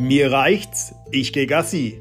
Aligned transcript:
Mir 0.00 0.30
reicht's, 0.30 0.94
ich 1.10 1.32
geh 1.32 1.46
Gassi. 1.46 2.00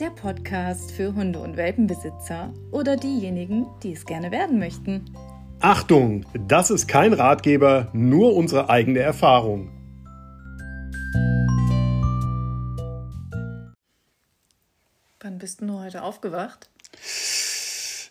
Der 0.00 0.10
Podcast 0.10 0.90
für 0.90 1.14
Hunde- 1.14 1.38
und 1.38 1.56
Welpenbesitzer 1.56 2.52
oder 2.72 2.96
diejenigen, 2.96 3.68
die 3.84 3.92
es 3.92 4.04
gerne 4.04 4.32
werden 4.32 4.58
möchten. 4.58 5.04
Achtung, 5.60 6.26
das 6.48 6.70
ist 6.70 6.88
kein 6.88 7.12
Ratgeber, 7.12 7.88
nur 7.92 8.34
unsere 8.34 8.68
eigene 8.68 8.98
Erfahrung. 8.98 9.70
Wann 15.20 15.38
bist 15.38 15.60
du 15.60 15.78
heute 15.78 16.02
aufgewacht? 16.02 16.68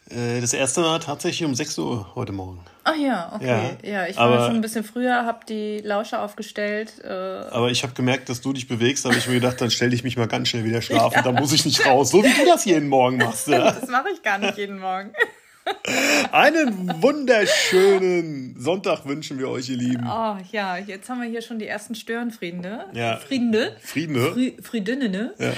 Äh, 0.10 0.40
das 0.40 0.54
erste 0.54 0.82
Mal 0.82 1.00
tatsächlich 1.00 1.46
um 1.46 1.54
6 1.54 1.78
Uhr 1.80 2.16
heute 2.16 2.32
Morgen. 2.32 2.60
Ach 2.84 2.96
ja, 2.96 3.32
okay. 3.36 3.78
Ja, 3.84 3.90
ja 3.90 4.08
ich 4.08 4.16
war 4.16 4.46
schon 4.46 4.56
ein 4.56 4.62
bisschen 4.62 4.84
früher, 4.86 5.26
habe 5.26 5.40
die 5.48 5.80
Lauscher 5.80 6.22
aufgestellt. 6.22 6.94
Äh, 7.04 7.10
Aber 7.10 7.70
ich 7.70 7.84
habe 7.84 7.94
gemerkt, 7.94 8.30
dass 8.30 8.40
du 8.42 8.54
dich 8.54 8.68
bewegst, 8.68 9.04
da 9.04 9.10
habe 9.10 9.20
ich 9.20 9.28
mir 9.28 9.36
gedacht, 9.36 9.60
dann 9.60 9.70
stell 9.72 9.90
dich 9.90 10.04
mich 10.04 10.16
mal 10.16 10.28
ganz 10.28 10.48
schnell 10.48 10.64
wieder 10.64 10.82
schlafen, 10.84 11.22
dann 11.24 11.36
muss 11.36 11.52
ich 11.52 11.66
nicht 11.66 11.86
raus. 11.86 12.12
So 12.12 12.24
wie 12.24 12.34
du 12.34 12.46
das 12.46 12.64
jeden 12.66 12.88
Morgen 12.88 13.18
machst. 13.26 13.48
Ja. 13.48 13.72
das 13.72 13.90
mache 13.90 14.10
ich 14.14 14.24
gar 14.24 14.38
nicht 14.38 14.58
jeden 14.58 14.80
Morgen. 14.80 15.12
Einen 16.32 17.02
wunderschönen 17.02 18.56
Sonntag 18.58 19.06
wünschen 19.06 19.38
wir 19.38 19.50
euch, 19.50 19.68
ihr 19.70 19.76
Lieben. 19.76 20.06
Oh 20.08 20.38
ja, 20.52 20.78
jetzt 20.78 21.10
haben 21.10 21.22
wir 21.22 21.28
hier 21.30 21.42
schon 21.42 21.60
die 21.60 21.68
ersten 21.68 21.94
Störenfriede. 21.94 22.86
Ja. 22.94 23.18
Friedende. 23.18 23.76
Friedende. 23.82 24.32
Fri 24.32 24.58
Friedinnen 24.62 25.32
Ja. 25.38 25.52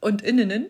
Und 0.00 0.22
Innenen. 0.22 0.66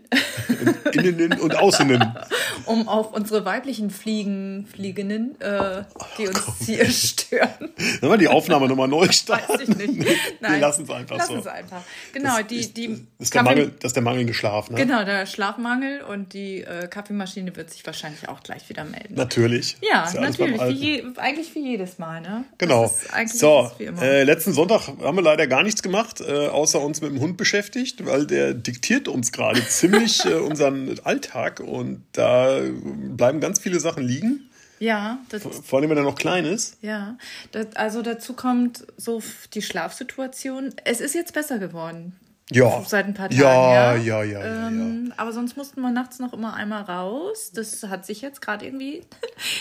Innen 0.93 1.41
und 1.41 1.57
Außenen. 1.57 2.03
um 2.67 2.89
auf 2.89 3.13
unsere 3.13 3.45
weiblichen 3.45 3.91
Fliegen, 3.91 4.67
Fliegenden, 4.71 5.41
äh, 5.41 5.85
die 6.19 6.29
uns 6.29 6.41
hier 6.65 6.85
stören. 6.91 7.71
Sollen 8.01 8.13
wir 8.13 8.19
die 8.19 8.29
Aufnahme 8.29 8.69
nochmal 8.69 8.89
neu 8.89 9.11
starten? 9.11 9.53
Weiß 9.53 9.61
ich 9.61 9.77
nicht. 9.77 9.97
Wir 10.41 10.59
lassen 10.59 10.85
es 10.85 10.91
einfach 10.91 11.17
Lassen 11.17 11.35
so. 11.35 11.39
es 11.41 11.47
einfach. 11.47 11.83
Genau, 12.13 12.41
die, 12.43 12.57
ist, 12.57 12.77
die 12.77 12.89
das 13.19 13.29
ist 13.29 13.35
der 13.35 13.43
Mangel, 13.43 13.73
das 13.81 13.91
ist 13.91 13.97
der 13.97 14.03
Mangel 14.03 14.25
geschlafen. 14.25 14.75
Ne? 14.75 14.81
Genau, 14.81 15.05
der 15.05 15.27
Schlafmangel 15.27 16.03
und 16.03 16.33
die 16.33 16.63
äh, 16.63 16.89
Kaffeemaschine 16.89 17.55
wird 17.57 17.71
sich 17.71 17.85
wahrscheinlich 17.87 18.29
auch 18.29 18.43
gleich 18.43 18.69
wieder 18.69 18.85
melden. 18.85 19.15
Natürlich. 19.15 19.77
Ja, 19.81 20.09
beim 20.13 20.25
natürlich. 20.25 20.61
Wie 20.63 20.73
je, 20.73 21.05
eigentlich 21.17 21.55
wie 21.55 21.71
jedes 21.71 21.99
Mal, 21.99 22.21
ne? 22.21 22.45
Genau. 22.59 22.93
Das 23.13 23.39
So, 23.39 23.71
äh, 23.81 24.23
letzten 24.23 24.53
Sonntag 24.53 24.89
haben 24.89 25.17
wir 25.17 25.23
leider 25.23 25.47
gar 25.47 25.63
nichts 25.63 25.83
gemacht, 25.83 26.21
äh, 26.21 26.49
außer 26.49 26.81
uns 26.81 27.01
mit 27.01 27.11
dem 27.11 27.21
Hund 27.21 27.37
beschäftigt, 27.37 28.05
weil 28.07 28.27
der 28.27 28.55
diktiert 28.55 29.09
uns 29.17 29.33
gerade 29.33 29.67
ziemlich 29.67 30.25
äh, 30.25 30.35
unseren 30.35 30.99
Alltag 31.01 31.61
und 31.61 32.05
da 32.13 32.61
bleiben 32.63 33.41
ganz 33.41 33.59
viele 33.59 33.81
Sachen 33.81 34.05
liegen, 34.05 34.49
ja, 34.79 35.19
das, 35.31 35.43
vor 35.43 35.79
allem 35.79 35.91
wenn 35.91 35.97
er 35.97 36.03
noch 36.03 36.17
klein 36.17 36.45
ist. 36.45 36.77
ja. 36.83 37.17
Das, 37.53 37.75
also 37.77 38.03
dazu 38.03 38.35
kommt 38.35 38.87
so 38.97 39.23
die 39.55 39.63
Schlafsituation. 39.63 40.75
Es 40.85 41.01
ist 41.01 41.15
jetzt 41.15 41.33
besser 41.33 41.59
geworden. 41.59 42.15
Ja. 42.53 42.85
Seit 42.87 43.07
ein 43.07 43.15
paar 43.15 43.29
Tagen. 43.29 43.41
Ja, 43.41 43.95
Ja, 43.95 43.97
ja, 43.97 44.23
ja, 44.23 44.41
ja, 44.45 44.69
ähm, 44.69 45.13
Aber 45.17 45.33
sonst 45.33 45.57
mussten 45.57 45.81
wir 45.81 45.91
nachts 45.91 46.21
noch 46.21 46.33
immer 46.33 46.55
einmal 46.55 46.83
raus. 46.83 47.51
Das 47.53 47.83
hat 47.85 48.07
sich 48.07 48.21
jetzt 48.23 48.41
gerade 48.41 48.65
irgendwie. 48.67 49.03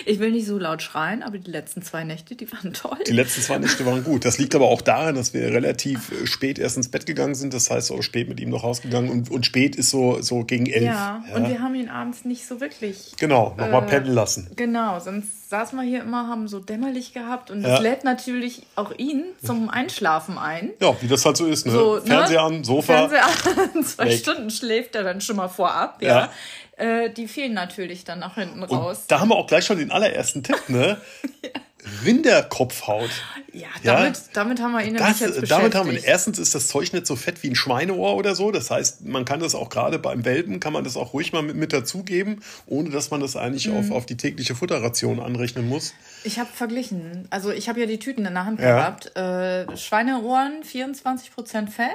Ich 0.07 0.19
will 0.19 0.31
nicht 0.31 0.45
so 0.45 0.57
laut 0.57 0.81
schreien, 0.81 1.21
aber 1.23 1.37
die 1.37 1.49
letzten 1.51 1.81
zwei 1.81 2.03
Nächte, 2.03 2.35
die 2.35 2.49
waren 2.51 2.73
toll. 2.73 2.97
Die 3.07 3.11
letzten 3.11 3.41
zwei 3.41 3.57
Nächte 3.57 3.85
waren 3.85 4.03
gut. 4.03 4.23
Das 4.23 4.37
liegt 4.37 4.53
aber 4.55 4.67
auch 4.67 4.81
daran, 4.81 5.15
dass 5.15 5.33
wir 5.33 5.41
relativ 5.51 6.11
äh, 6.11 6.27
spät 6.27 6.59
erst 6.59 6.77
ins 6.77 6.89
Bett 6.89 7.05
gegangen 7.05 7.33
sind. 7.35 7.53
Das 7.53 7.69
heißt, 7.71 7.91
auch 7.91 8.01
spät 8.03 8.29
mit 8.29 8.39
ihm 8.39 8.49
noch 8.49 8.63
rausgegangen 8.63 9.09
und, 9.09 9.31
und 9.31 9.45
spät 9.45 9.75
ist 9.75 9.89
so, 9.89 10.21
so 10.21 10.43
gegen 10.43 10.67
elf. 10.67 10.83
ja, 10.85 11.23
und 11.35 11.47
wir 11.49 11.59
haben 11.61 11.75
ihn 11.75 11.89
abends 11.89 12.23
nicht 12.23 12.45
so 12.47 12.61
wirklich. 12.61 13.13
Genau, 13.19 13.53
nochmal 13.57 13.83
Äh, 13.83 13.87
pennen 13.87 14.13
lassen. 14.13 14.49
Genau, 14.55 14.99
sonst 14.99 15.44
saßen 15.49 15.77
wir 15.79 15.83
hier 15.85 16.01
immer, 16.01 16.27
haben 16.27 16.47
so 16.47 16.59
dämmerlich 16.59 17.13
gehabt 17.13 17.51
und 17.51 17.61
Ja. 17.61 17.69
das 17.69 17.81
lädt 17.81 18.03
natürlich 18.03 18.63
auch 18.75 18.91
ihn 18.97 19.23
zum 19.43 19.69
Einschlafen 19.69 20.37
ein. 20.37 20.71
Ja, 20.81 20.95
wie 21.01 21.07
das 21.07 21.25
halt 21.25 21.37
so 21.37 21.45
ist, 21.45 21.65
ne? 21.65 21.71
So, 21.71 21.95
ne? 21.95 22.01
Fernseher 22.01 22.41
an, 22.43 22.63
Sofa. 22.63 23.07
Fernseher 23.07 23.25
an, 23.73 23.83
zwei 23.83 24.05
Weg. 24.05 24.19
Stunden 24.19 24.49
schläft 24.49 24.95
er 24.95 25.03
dann 25.03 25.21
schon 25.21 25.35
mal 25.35 25.47
vorab, 25.47 26.01
Ja. 26.01 26.07
ja. 26.19 26.29
Äh, 26.77 27.09
die 27.09 27.27
fehlen 27.29 27.53
natürlich 27.53 28.03
dann 28.03 28.19
nach 28.19 28.35
hinten 28.35 28.61
Und 28.63 28.69
raus. 28.71 29.05
da 29.07 29.21
haben 29.21 29.29
wir 29.29 29.35
auch 29.37 29.47
gleich 29.47 29.65
schon 29.65 29.77
den 29.77 29.91
allerersten 29.91 30.43
Tipp, 30.43 30.67
ne? 30.67 30.97
Rinderkopfhaut. 32.05 33.09
Ja, 33.53 33.67
Ja. 33.83 33.95
damit, 33.97 34.19
damit 34.33 34.59
haben 34.61 34.73
wir 34.73 34.83
ihn 34.83 34.95
Das, 34.95 35.19
jetzt 35.19 35.19
beschäftigt. 35.39 35.51
damit 35.51 35.75
haben 35.75 35.89
wir, 35.91 36.03
erstens 36.03 36.39
ist 36.39 36.53
das 36.55 36.67
Zeug 36.67 36.91
nicht 36.91 37.07
so 37.07 37.15
fett 37.15 37.41
wie 37.43 37.49
ein 37.49 37.55
Schweineohr 37.55 38.15
oder 38.15 38.35
so. 38.35 38.51
Das 38.51 38.69
heißt, 38.69 39.05
man 39.05 39.23
kann 39.23 39.39
das 39.39 39.55
auch 39.55 39.69
gerade 39.69 39.97
beim 39.97 40.25
Welpen, 40.25 40.59
kann 40.59 40.73
man 40.73 40.83
das 40.83 40.97
auch 40.97 41.13
ruhig 41.13 41.31
mal 41.31 41.41
mit, 41.41 41.55
mit 41.55 41.71
dazugeben, 41.71 42.41
ohne 42.65 42.89
dass 42.89 43.11
man 43.11 43.21
das 43.21 43.35
eigentlich 43.37 43.67
Mhm. 43.67 43.77
auf, 43.77 43.91
auf 43.91 44.05
die 44.05 44.17
tägliche 44.17 44.55
Futterration 44.55 45.19
anrechnen 45.21 45.69
muss. 45.69 45.93
Ich 46.23 46.37
habe 46.39 46.49
verglichen. 46.53 47.27
Also 47.29 47.51
ich 47.51 47.69
habe 47.69 47.79
ja 47.79 47.85
die 47.85 47.99
Tüten 47.99 48.25
in 48.25 48.33
der 48.33 48.45
Hand 48.45 48.59
Ja. 48.59 48.75
gehabt. 48.77 49.15
Äh, 49.15 49.77
Schweineohren 49.77 50.63
24% 50.63 51.69
Fett 51.69 51.89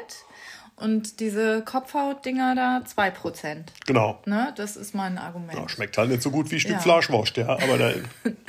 und 0.81 1.21
diese 1.21 1.63
Kopfhaut-Dinger 1.63 2.55
da 2.55 2.83
2%. 2.87 3.57
Genau. 3.87 4.21
Ne? 4.27 4.53
Das 4.57 4.77
ist 4.77 4.95
mein 4.95 5.19
Argument. 5.19 5.59
Ja, 5.59 5.69
schmeckt 5.69 5.97
halt 5.99 6.11
nicht 6.11 6.23
so 6.23 6.31
gut 6.31 6.51
wie 6.51 6.57
ein 6.57 6.61
Stück 6.61 6.73
Ja. 6.73 6.79
Fleischwurst, 6.81 7.37
ja. 7.37 7.49
Aber 7.49 7.79
da 7.79 7.93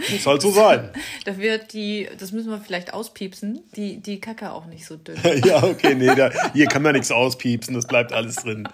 muss 0.10 0.26
halt 0.26 0.42
so 0.42 0.52
sein. 0.52 0.90
Da 1.26 1.38
wird 1.38 1.74
die, 1.74 2.10
das 2.18 2.32
müssen 2.32 2.50
wir 2.50 2.60
vielleicht 2.60 2.94
auspiepsen, 2.94 3.62
die, 3.76 3.98
die 3.98 4.20
Kacke 4.20 4.52
auch 4.52 4.66
nicht 4.66 4.86
so 4.86 4.96
dünn. 4.98 5.18
ja, 5.46 5.62
okay, 5.64 5.94
nee, 5.94 6.14
da, 6.16 6.32
hier 6.54 6.66
kann 6.66 6.82
man 6.82 6.94
nichts 6.94 7.12
auspiepsen, 7.12 7.76
das 7.76 7.86
bleibt 7.86 8.12
alles 8.12 8.38
drin. 8.38 8.68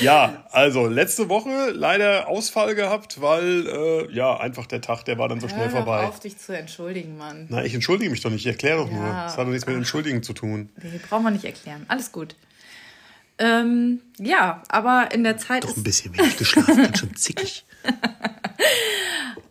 Ja, 0.00 0.44
also 0.50 0.86
letzte 0.88 1.28
Woche 1.28 1.70
leider 1.72 2.26
Ausfall 2.28 2.74
gehabt, 2.74 3.20
weil 3.20 3.66
äh, 3.66 4.12
ja 4.12 4.36
einfach 4.38 4.66
der 4.66 4.80
Tag, 4.80 5.04
der 5.04 5.18
war 5.18 5.28
dann 5.28 5.40
so 5.40 5.46
schnell 5.48 5.70
Hör 5.70 5.80
doch 5.80 5.84
vorbei. 5.84 6.06
auf, 6.06 6.20
dich 6.20 6.36
zu 6.38 6.56
entschuldigen, 6.56 7.16
Mann. 7.16 7.46
Na, 7.48 7.64
ich 7.64 7.74
entschuldige 7.74 8.10
mich 8.10 8.22
doch 8.22 8.30
nicht, 8.30 8.40
ich 8.40 8.52
erkläre 8.52 8.78
doch 8.78 8.90
nur. 8.90 9.04
Ja. 9.04 9.24
Das 9.24 9.36
hat 9.36 9.46
doch 9.46 9.50
nichts 9.50 9.66
mit 9.66 9.76
Entschuldigen 9.76 10.22
zu 10.22 10.32
tun. 10.32 10.70
Nee, 10.82 11.00
brauchen 11.08 11.22
wir 11.22 11.30
nicht 11.30 11.44
erklären. 11.44 11.84
Alles 11.88 12.10
gut. 12.10 12.34
Ähm, 13.38 14.00
ja, 14.18 14.62
aber 14.68 15.08
in 15.12 15.24
der 15.24 15.36
Zeit 15.38 15.64
ist 15.64 15.76
Ein 15.76 15.82
bisschen 15.82 16.16
wenig 16.16 16.36
geschlafen, 16.36 16.76
ganz 16.76 16.98
schön 17.00 17.16
zickig. 17.16 17.64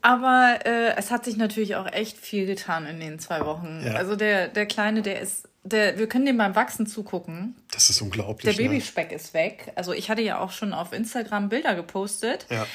Aber 0.03 0.59
äh, 0.65 0.97
es 0.97 1.11
hat 1.11 1.23
sich 1.23 1.37
natürlich 1.37 1.75
auch 1.77 1.89
echt 1.91 2.17
viel 2.17 2.45
getan 2.45 2.85
in 2.85 2.99
den 2.99 3.19
zwei 3.19 3.45
Wochen. 3.45 3.81
Ja. 3.85 3.93
Also 3.93 4.17
der, 4.17 4.49
der 4.49 4.65
Kleine, 4.65 5.01
der 5.01 5.21
ist, 5.21 5.47
der, 5.63 5.97
wir 5.97 6.07
können 6.07 6.25
dem 6.25 6.37
beim 6.37 6.55
Wachsen 6.57 6.85
zugucken. 6.85 7.55
Das 7.71 7.89
ist 7.89 8.01
unglaublich. 8.01 8.43
Der 8.43 8.61
ne? 8.61 8.69
Babyspeck 8.69 9.13
ist 9.13 9.33
weg. 9.33 9.71
Also 9.75 9.93
ich 9.93 10.09
hatte 10.09 10.21
ja 10.21 10.39
auch 10.39 10.51
schon 10.51 10.73
auf 10.73 10.91
Instagram 10.91 11.47
Bilder 11.47 11.73
gepostet. 11.73 12.45
Ja. 12.49 12.67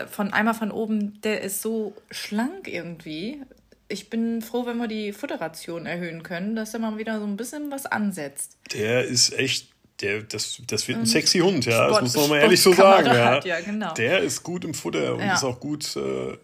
Äh, 0.00 0.06
von 0.06 0.32
einmal 0.32 0.54
von 0.54 0.70
oben, 0.70 1.20
der 1.20 1.42
ist 1.42 1.60
so 1.60 1.94
schlank 2.10 2.68
irgendwie. 2.68 3.42
Ich 3.88 4.08
bin 4.08 4.40
froh, 4.40 4.64
wenn 4.64 4.78
wir 4.78 4.88
die 4.88 5.12
Futterration 5.12 5.84
erhöhen 5.84 6.22
können, 6.22 6.56
dass 6.56 6.72
er 6.72 6.80
mal 6.80 6.96
wieder 6.96 7.20
so 7.20 7.26
ein 7.26 7.36
bisschen 7.36 7.70
was 7.70 7.84
ansetzt. 7.84 8.56
Der 8.72 9.04
ist 9.04 9.38
echt, 9.38 9.75
der, 10.00 10.22
das, 10.22 10.60
das 10.66 10.86
wird 10.88 10.98
ein 10.98 11.06
sexy 11.06 11.38
Hund, 11.40 11.64
ja. 11.66 11.72
das 11.88 11.88
Sport- 11.88 12.02
muss 12.02 12.16
man 12.16 12.28
mal 12.30 12.38
ehrlich 12.40 12.62
so 12.62 12.72
sagen. 12.72 13.06
Ja. 13.06 13.12
Sportkamerad, 13.12 13.44
ja, 13.44 13.60
genau. 13.60 13.94
Der 13.94 14.20
ist 14.20 14.42
gut 14.42 14.64
im 14.64 14.74
Futter 14.74 15.14
und 15.14 15.20
Ja. 15.20 15.34
ist 15.34 15.44
auch 15.44 15.58
gut, 15.60 15.96
äh, 15.96 16.36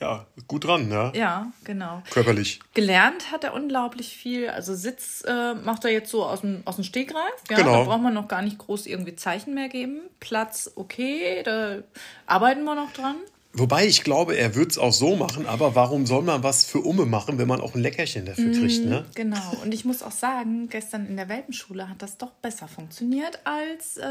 ja, 0.00 0.26
gut 0.46 0.64
dran, 0.64 0.90
ja. 0.90 1.12
Ja, 1.14 1.52
genau. 1.64 2.02
Körperlich. 2.10 2.60
Gelernt 2.72 3.30
hat 3.32 3.44
er 3.44 3.52
unglaublich 3.52 4.16
viel. 4.16 4.48
Also 4.48 4.74
Sitz 4.74 5.22
äh, 5.28 5.52
macht 5.54 5.84
er 5.84 5.90
jetzt 5.90 6.10
so 6.10 6.24
aus 6.24 6.40
dem, 6.40 6.62
aus 6.64 6.76
dem 6.76 6.84
Stegreif. 6.84 7.20
Ja, 7.50 7.56
Genau. 7.58 7.72
Da 7.72 7.84
braucht 7.84 8.00
man 8.00 8.14
noch 8.14 8.26
gar 8.26 8.40
nicht 8.40 8.56
groß 8.56 8.86
irgendwie 8.86 9.14
Zeichen 9.14 9.52
mehr 9.54 9.68
geben. 9.68 10.00
Platz 10.18 10.70
okay, 10.74 11.42
da 11.44 11.78
arbeiten 12.26 12.64
wir 12.64 12.74
noch 12.74 12.92
dran. 12.94 13.16
Wobei 13.52 13.86
ich 13.86 14.04
glaube, 14.04 14.36
er 14.36 14.54
wird 14.54 14.70
es 14.70 14.78
auch 14.78 14.92
so 14.92 15.16
machen, 15.16 15.46
aber 15.46 15.74
warum 15.74 16.06
soll 16.06 16.22
man 16.22 16.44
was 16.44 16.64
für 16.64 16.78
Umme 16.78 17.04
machen, 17.04 17.36
wenn 17.38 17.48
man 17.48 17.60
auch 17.60 17.74
ein 17.74 17.82
Leckerchen 17.82 18.24
dafür 18.24 18.52
kriegt, 18.52 18.84
ne? 18.84 19.04
Genau. 19.16 19.56
Und 19.64 19.74
ich 19.74 19.84
muss 19.84 20.04
auch 20.04 20.12
sagen, 20.12 20.68
gestern 20.68 21.06
in 21.06 21.16
der 21.16 21.28
Welpenschule 21.28 21.88
hat 21.88 22.00
das 22.00 22.16
doch 22.16 22.30
besser 22.42 22.68
funktioniert, 22.68 23.40
als 23.44 23.96
äh, 23.96 24.02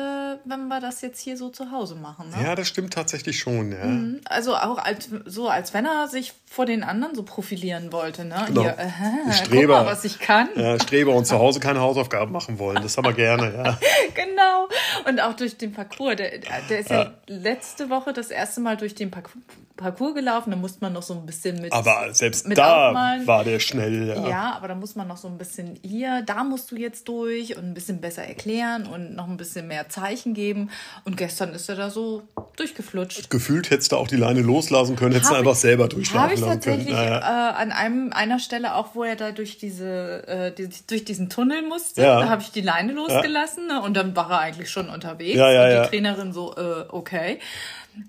wenn 0.43 0.67
wir 0.67 0.81
das 0.81 0.99
jetzt 1.01 1.21
hier 1.21 1.37
so 1.37 1.49
zu 1.49 1.71
Hause 1.71 1.95
machen. 1.95 2.29
Ne? 2.31 2.43
Ja, 2.43 2.55
das 2.55 2.67
stimmt 2.67 2.93
tatsächlich 2.93 3.39
schon, 3.39 3.71
ja. 3.71 4.19
Also 4.25 4.55
auch 4.55 4.77
als, 4.77 5.09
so, 5.25 5.47
als 5.47 5.73
wenn 5.73 5.85
er 5.85 6.09
sich 6.09 6.33
vor 6.45 6.65
den 6.65 6.83
anderen 6.83 7.15
so 7.15 7.23
profilieren 7.23 7.93
wollte. 7.93 8.25
Ne? 8.25 8.43
Genau. 8.47 8.63
Hier, 8.63 8.77
äh, 8.77 8.89
guck 9.23 9.33
Streber. 9.33 9.83
mal, 9.83 9.85
was 9.85 10.03
ich 10.03 10.19
kann. 10.19 10.49
Ja, 10.55 10.77
Streber 10.79 11.15
und 11.15 11.25
zu 11.25 11.39
Hause 11.39 11.59
keine 11.59 11.79
Hausaufgaben 11.79 12.31
machen 12.31 12.59
wollen. 12.59 12.81
Das 12.81 12.97
haben 12.97 13.05
wir 13.05 13.13
gerne, 13.13 13.53
ja. 13.53 13.79
Genau. 14.15 14.67
Und 15.07 15.21
auch 15.21 15.33
durch 15.33 15.57
den 15.57 15.71
Parcours. 15.71 16.15
Der, 16.17 16.39
der 16.69 16.79
ist 16.79 16.89
ja. 16.89 17.13
letzte 17.27 17.89
Woche 17.89 18.13
das 18.13 18.31
erste 18.31 18.61
Mal 18.61 18.77
durch 18.77 18.95
den 18.95 19.11
Parcours, 19.11 19.28
Parcours 19.77 20.13
gelaufen. 20.13 20.51
Da 20.51 20.57
musste 20.57 20.79
man 20.81 20.91
noch 20.93 21.03
so 21.03 21.13
ein 21.13 21.25
bisschen 21.25 21.61
mit. 21.61 21.71
Aber 21.71 22.13
selbst 22.13 22.45
mit 22.47 22.57
da 22.57 22.87
aufmalen. 22.89 23.25
war 23.27 23.43
der 23.45 23.59
schnell, 23.59 24.07
ja. 24.09 24.27
Ja, 24.27 24.53
aber 24.57 24.67
da 24.67 24.75
muss 24.75 24.95
man 24.97 25.07
noch 25.07 25.15
so 25.15 25.29
ein 25.29 25.37
bisschen 25.37 25.79
hier, 25.83 26.21
da 26.25 26.43
musst 26.43 26.71
du 26.71 26.75
jetzt 26.75 27.07
durch 27.07 27.55
und 27.55 27.63
ein 27.63 27.73
bisschen 27.73 28.01
besser 28.01 28.23
erklären 28.23 28.85
und 28.87 29.15
noch 29.15 29.27
ein 29.29 29.37
bisschen 29.37 29.67
mehr 29.69 29.87
Zeichen 29.87 30.33
geben. 30.33 30.69
Und 31.05 31.15
gestern 31.15 31.53
ist 31.53 31.69
er 31.69 31.75
da 31.75 31.89
so 31.89 32.23
durchgeflutscht. 32.57 33.29
Gefühlt 33.29 33.69
hättest 33.69 33.93
du 33.93 33.95
auch 33.97 34.09
die 34.09 34.17
Leine 34.17 34.41
loslassen 34.41 34.97
können, 34.97 35.13
hättest 35.13 35.31
du 35.31 35.35
einfach 35.35 35.53
ich- 35.53 35.59
selber 35.59 35.83
Habe 35.83 35.95
durchschlafen 35.95 36.33
ich 36.33 36.39
lassen 36.41 36.59
können. 36.59 36.85
tatsächlich 36.85 36.93
Ja, 37.11 37.51
äh, 37.51 37.53
an 37.55 37.71
einem, 37.71 38.11
einer 38.11 38.39
Stelle 38.39 38.75
auch, 38.75 38.95
wo 38.95 39.03
er 39.05 39.15
da 39.15 39.31
durch 39.31 39.57
diese 39.57 40.27
äh, 40.27 40.51
die, 40.51 40.67
durch 40.87 41.05
diesen 41.05 41.29
Tunnel 41.29 41.61
musste, 41.61 42.01
Ja. 42.01 42.19
da 42.19 42.27
habe 42.29 42.41
ich 42.41 42.51
die 42.51 42.61
Leine 42.61 42.91
losgelassen 42.91 43.67
ne, 43.67 43.81
und 43.81 43.93
dann 43.95 44.13
war 44.15 44.29
er 44.31 44.39
eigentlich 44.39 44.69
schon 44.69 44.89
unterwegs. 44.89 45.37
Ja, 45.37 45.49
ja, 45.51 45.63
und 45.63 45.69
die 45.69 45.75
ja. 45.75 45.85
Trainerin 45.85 46.33
so, 46.33 46.53
äh, 46.57 46.83
okay. 46.89 47.39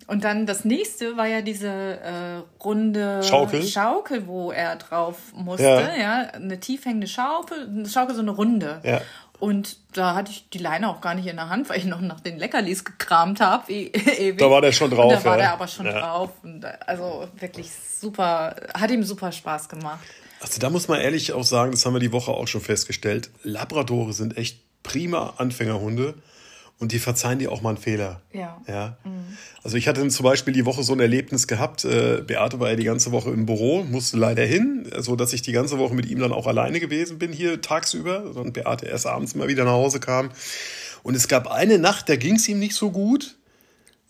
Und 0.06 0.25
dann 0.25 0.46
das 0.46 0.64
nächste 0.64 1.16
war 1.16 1.26
ja 1.26 1.40
diese 1.42 1.69
äh, 1.69 2.62
runde 2.62 3.22
Schaukel? 3.22 3.62
Schaukel, 3.62 4.26
wo 4.26 4.50
er 4.50 4.76
drauf 4.76 5.16
musste. 5.34 5.64
Ja. 5.64 5.96
Ja. 5.96 6.20
eine 6.32 6.60
tiefhängende 6.60 7.06
Schaukel, 7.06 7.69
eine 7.69 7.88
Schaukel, 7.88 8.14
so 8.14 8.22
eine 8.22 8.31
runde. 8.31 8.81
Ja. 8.84 9.00
Und 9.38 9.78
da 9.94 10.14
hatte 10.14 10.31
ich 10.31 10.50
die 10.50 10.58
Leine 10.58 10.88
auch 10.90 11.00
gar 11.00 11.14
nicht 11.14 11.26
in 11.26 11.37
der 11.37 11.48
Hand, 11.48 11.70
weil 11.70 11.78
ich 11.78 11.87
noch 11.87 12.02
nach 12.02 12.20
den 12.20 12.38
Leckerlis 12.38 12.84
gekramt 12.84 13.40
habe. 13.40 13.72
Da 14.37 14.50
war 14.50 14.60
der 14.60 14.72
schon 14.72 14.90
drauf. 14.90 15.06
Und 15.06 15.12
da 15.12 15.25
war 15.25 15.38
ja. 15.38 15.44
der 15.44 15.52
aber 15.54 15.66
schon 15.66 15.87
ja. 15.87 15.98
drauf. 15.98 16.31
Und 16.42 16.64
also 16.87 17.26
wirklich 17.38 17.70
super, 17.72 18.54
hat 18.75 18.90
ihm 18.90 19.02
super 19.02 19.32
Spaß 19.32 19.69
gemacht. 19.69 20.00
Also 20.40 20.60
da 20.60 20.70
muss 20.70 20.88
man 20.88 21.00
ehrlich 21.00 21.32
auch 21.32 21.44
sagen, 21.44 21.72
das 21.72 21.84
haben 21.84 21.94
wir 21.94 22.00
die 22.00 22.12
Woche 22.12 22.32
auch 22.32 22.48
schon 22.48 22.60
festgestellt. 22.60 23.31
Labradore 23.42 24.12
sind 24.12 24.37
echt 24.37 24.60
prima 24.82 25.34
Anfängerhunde 25.38 26.14
und 26.81 26.93
die 26.93 26.99
verzeihen 26.99 27.38
dir 27.38 27.53
auch 27.53 27.61
mal 27.61 27.71
einen 27.71 27.79
Fehler. 27.79 28.23
Ja. 28.32 28.61
ja? 28.67 28.97
Mhm. 29.05 29.37
Also 29.62 29.77
ich 29.77 29.87
hatte 29.87 30.06
zum 30.09 30.25
Beispiel 30.25 30.55
die 30.55 30.65
Woche 30.65 30.82
so 30.82 30.94
ein 30.94 31.00
Erlebnis 31.00 31.47
gehabt. 31.47 31.85
Äh, 31.85 32.23
Beate 32.27 32.59
war 32.59 32.71
ja 32.71 32.77
die 32.77 32.85
ganze 32.85 33.12
Woche 33.12 33.31
im 33.31 33.47
Büro, 33.47 33.85
musste 33.85 34.17
leider 34.17 34.44
hin, 34.44 34.91
so 34.99 35.15
dass 35.15 35.35
ich 35.35 35.43
die 35.43 35.53
ganze 35.53 35.79
Woche 35.79 35.94
mit 35.94 36.06
ihm 36.06 36.19
dann 36.19 36.32
auch 36.32 36.47
alleine 36.47 36.81
gewesen 36.81 37.19
bin 37.19 37.32
hier 37.32 37.61
tagsüber 37.61 38.35
und 38.35 38.55
Beate 38.55 38.87
erst 38.87 39.06
abends 39.06 39.35
mal 39.35 39.47
wieder 39.47 39.65
nach 39.65 39.73
Hause 39.73 40.00
kam. 40.00 40.31
Und 41.03 41.15
es 41.15 41.29
gab 41.29 41.47
eine 41.47 41.79
Nacht, 41.79 42.09
da 42.09 42.17
ging 42.17 42.37
es 42.37 42.49
ihm 42.49 42.59
nicht 42.59 42.75
so 42.75 42.91
gut. 42.91 43.37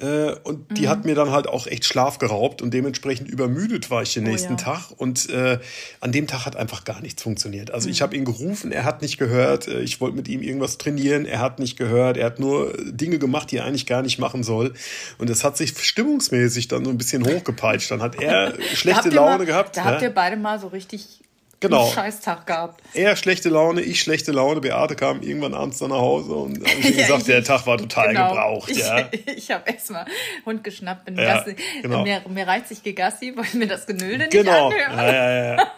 Äh, 0.01 0.35
und 0.45 0.77
die 0.77 0.83
mhm. 0.83 0.89
hat 0.89 1.05
mir 1.05 1.15
dann 1.15 1.31
halt 1.31 1.47
auch 1.47 1.67
echt 1.67 1.85
Schlaf 1.85 2.19
geraubt 2.19 2.63
und 2.63 2.73
dementsprechend 2.73 3.29
übermüdet 3.29 3.91
war 3.91 4.03
ich 4.03 4.15
den 4.15 4.27
oh, 4.27 4.31
nächsten 4.31 4.53
ja. 4.53 4.57
Tag. 4.57 4.91
Und 4.97 5.29
äh, 5.29 5.59
an 6.01 6.13
dem 6.13 6.27
Tag 6.27 6.47
hat 6.47 6.57
einfach 6.57 6.85
gar 6.85 7.01
nichts 7.01 7.23
funktioniert. 7.23 7.71
Also 7.71 7.89
mhm. 7.89 7.93
ich 7.93 8.03
habe 8.03 8.17
ihn 8.17 8.25
gerufen, 8.25 8.73
er 8.73 8.85
hat 8.85 9.03
nicht 9.03 9.19
gehört. 9.19 9.69
Äh, 9.69 9.81
ich 9.81 10.01
wollte 10.01 10.17
mit 10.17 10.29
ihm 10.29 10.43
irgendwas 10.43 10.79
trainieren, 10.79 11.27
er 11.27 11.41
hat 11.41 11.59
nicht 11.59 11.77
gehört. 11.77 12.17
Er 12.17 12.27
hat 12.27 12.39
nur 12.41 12.73
Dinge 12.85 13.19
gemacht, 13.19 13.51
die 13.51 13.59
er 13.59 13.65
eigentlich 13.65 13.87
gar 13.87 14.03
nicht 14.03 14.19
machen 14.19 14.43
soll. 14.43 14.73
Und 15.19 15.29
das 15.29 15.45
hat 15.45 15.57
sich 15.57 15.77
stimmungsmäßig 15.79 16.69
dann 16.69 16.85
so 16.85 16.91
ein 16.91 16.99
bisschen 16.99 17.27
hochgepeitscht. 17.27 17.91
Dann 17.91 18.03
hat 18.03 18.21
er 18.21 18.55
schlechte 18.75 19.11
Laune 19.11 19.39
mal, 19.39 19.47
gehabt. 19.47 19.77
Da 19.77 19.83
ja? 19.83 19.87
habt 19.87 20.03
ihr 20.03 20.11
beide 20.11 20.37
mal 20.37 20.59
so 20.59 20.69
richtig 20.69 21.21
genau. 21.61 21.85
einen 21.85 21.93
Scheißtag 21.93 22.47
gehabt. 22.47 22.83
Er 22.95 23.17
schlechte 23.17 23.49
Laune, 23.49 23.83
ich 23.83 24.01
schlechte 24.01 24.33
Laune. 24.33 24.61
Beate 24.61 24.97
kam 24.97 25.23
irgendwann 25.23 25.55
abends 25.55 25.79
dann 25.79 25.91
nach 25.91 25.99
Hause 25.99 26.33
und 26.33 26.59
habe 26.59 26.81
ich 26.81 26.91
ja, 26.97 27.03
gesagt, 27.03 27.21
ich, 27.21 27.27
der 27.27 27.45
Tag 27.45 27.67
war 27.67 27.79
total 27.79 28.09
genau. 28.09 28.29
gebraucht. 28.31 28.71
Ja. 28.77 29.01
Ich, 29.13 29.27
ich 29.29 29.51
habe 29.51 29.69
erstmal 29.71 30.07
Hund 30.47 30.63
geschnappt, 30.63 31.05
bin 31.05 31.17
ja, 31.17 31.39
Gassi. 31.39 31.57
Genau. 31.83 32.03
Mir, 32.03 32.23
mir 32.29 32.47
reizt 32.47 32.69
sich 32.69 32.83
Gegassi, 32.83 33.33
weil 33.37 33.47
mir 33.55 33.67
das 33.67 33.87
Genöle 33.87 34.29
genau. 34.29 34.71
nicht 34.71 34.87
anhört. 34.87 35.13
Ja, 35.13 35.33
ja, 35.33 35.57
ja. 35.57 35.73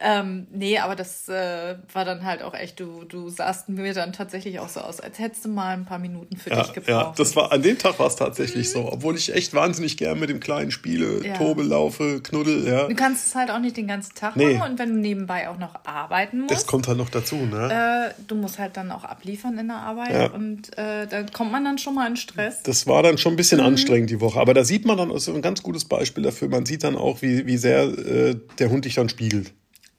ähm, 0.00 0.46
nee, 0.50 0.78
aber 0.78 0.96
das 0.96 1.28
äh, 1.28 1.76
war 1.92 2.04
dann 2.04 2.24
halt 2.24 2.42
auch 2.42 2.54
echt, 2.54 2.80
du, 2.80 3.04
du 3.04 3.28
sahst 3.28 3.68
mir 3.68 3.92
dann 3.94 4.12
tatsächlich 4.12 4.58
auch 4.58 4.68
so 4.68 4.80
aus, 4.80 5.00
als 5.00 5.18
hättest 5.18 5.44
du 5.44 5.48
mal 5.50 5.74
ein 5.74 5.84
paar 5.84 5.98
Minuten 5.98 6.36
für 6.36 6.50
ja, 6.50 6.62
dich 6.62 6.72
gebraucht. 6.72 6.88
Ja, 6.88 7.14
das 7.16 7.36
war, 7.36 7.52
an 7.52 7.62
dem 7.62 7.78
Tag 7.78 7.98
war 7.98 8.06
es 8.06 8.16
tatsächlich 8.16 8.68
mhm. 8.68 8.72
so, 8.72 8.92
obwohl 8.92 9.16
ich 9.16 9.34
echt 9.34 9.54
wahnsinnig 9.54 9.96
gern 9.96 10.18
mit 10.18 10.30
dem 10.30 10.40
Kleinen 10.40 10.70
spiele, 10.70 11.24
ja. 11.24 11.36
tobe, 11.36 11.62
laufe, 11.62 12.20
knuddel, 12.22 12.66
ja. 12.66 12.88
Du 12.88 12.94
kannst 12.94 13.26
es 13.26 13.34
halt 13.34 13.50
auch 13.50 13.58
nicht 13.58 13.76
den 13.76 13.86
ganzen 13.86 14.14
Tag 14.14 14.36
nee. 14.36 14.54
machen 14.54 14.70
und 14.72 14.78
wenn 14.80 14.94
du 14.94 15.00
nebenbei 15.00 15.48
auch 15.48 15.58
noch 15.58 15.74
arbeiten 15.84 16.40
musst. 16.40 16.50
Das 16.50 16.66
kommt 16.66 16.88
halt 16.88 16.98
noch 16.98 17.10
dazu, 17.10 17.36
ne? 17.36 18.10
Äh, 18.10 18.22
du 18.26 18.34
musst 18.34 18.58
halt 18.58 18.76
dann 18.76 18.90
auch 18.90 19.04
abliefern 19.04 19.56
in 19.58 19.68
der 19.68 19.76
Arbeit 19.76 20.12
ja. 20.12 20.26
und 20.30 20.76
äh, 20.76 21.06
da 21.06 21.22
kommt 21.22 21.52
man 21.52 21.64
dann 21.64 21.78
schon 21.78 21.94
mal 21.94 22.08
in 22.08 22.16
Stress. 22.16 22.64
Das 22.64 22.88
war 22.88 23.04
dann 23.04 23.18
schon 23.18 23.34
ein 23.34 23.36
bisschen 23.36 23.60
mhm. 23.60 23.66
anstrengend 23.66 24.10
die 24.10 24.20
Woche, 24.20 24.40
aber 24.40 24.54
da 24.54 24.64
sieht 24.64 24.84
man 24.84 24.96
dann, 24.96 25.12
ist 25.12 25.28
ein 25.28 25.42
ganz 25.42 25.62
gutes 25.62 25.84
Beispiel 25.84 26.24
dafür, 26.24 26.48
man 26.48 26.66
sieht 26.66 26.82
dann 26.82 26.96
auch, 26.96 27.22
wie, 27.22 27.46
wie 27.46 27.56
sehr 27.56 27.82
äh, 27.84 28.36
der 28.58 28.70
Hund 28.70 28.84
dich 28.84 28.96
dann 28.96 29.08
spiegelt. 29.08 29.52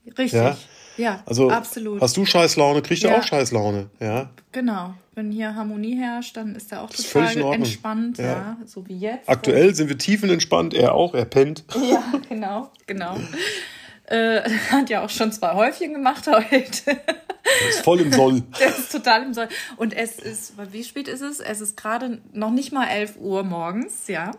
Richtig. 0.06 0.34
Ja? 0.34 0.58
Ja, 0.98 1.24
also, 1.26 1.50
absolut. 1.50 2.02
Hast 2.02 2.18
du 2.18 2.26
Scheißlaune, 2.26 2.82
kriegt 2.82 3.04
er 3.04 3.18
auch 3.18 3.24
Scheißlaune. 3.24 3.90
Ja. 4.00 4.30
Genau. 4.52 4.94
Wenn 5.16 5.32
hier 5.32 5.56
Harmonie 5.56 5.98
herrscht, 5.98 6.38
dann 6.38 6.56
ist 6.56 6.72
er 6.72 6.82
auch 6.82 6.90
ist 6.92 7.12
total 7.12 7.54
entspannt, 7.54 8.18
ja. 8.18 8.26
ja. 8.26 8.58
so 8.66 8.88
wie 8.88 8.98
jetzt. 8.98 9.28
Aktuell 9.28 9.74
sind 9.74 9.90
wir 9.90 9.98
tiefenentspannt, 9.98 10.74
er 10.74 10.94
auch, 10.94 11.14
er 11.14 11.26
pennt. 11.26 11.64
Ja, 11.76 12.04
genau, 12.30 12.72
genau. 12.88 13.18
Äh, 14.12 14.42
hat 14.72 14.90
ja 14.90 15.06
auch 15.06 15.10
schon 15.10 15.32
zwei 15.32 15.54
Häufchen 15.54 15.94
gemacht 15.94 16.28
heute. 16.28 16.84
Der 16.86 17.70
ist 17.70 17.80
voll 17.80 18.02
im 18.02 18.12
Soll. 18.12 18.44
Der 18.60 18.68
ist 18.68 18.92
total 18.92 19.24
im 19.24 19.34
Soll. 19.34 19.48
Und 19.78 19.94
es 19.94 20.20
ist, 20.20 20.54
wie 20.72 20.84
spät 20.84 21.08
ist 21.08 21.22
es? 21.22 21.40
Es 21.40 21.62
ist 21.62 21.78
gerade 21.78 22.20
noch 22.34 22.52
nicht 22.52 22.74
mal 22.74 22.88
11 22.88 23.16
Uhr 23.20 23.44
morgens, 23.44 24.08
ja. 24.08 24.32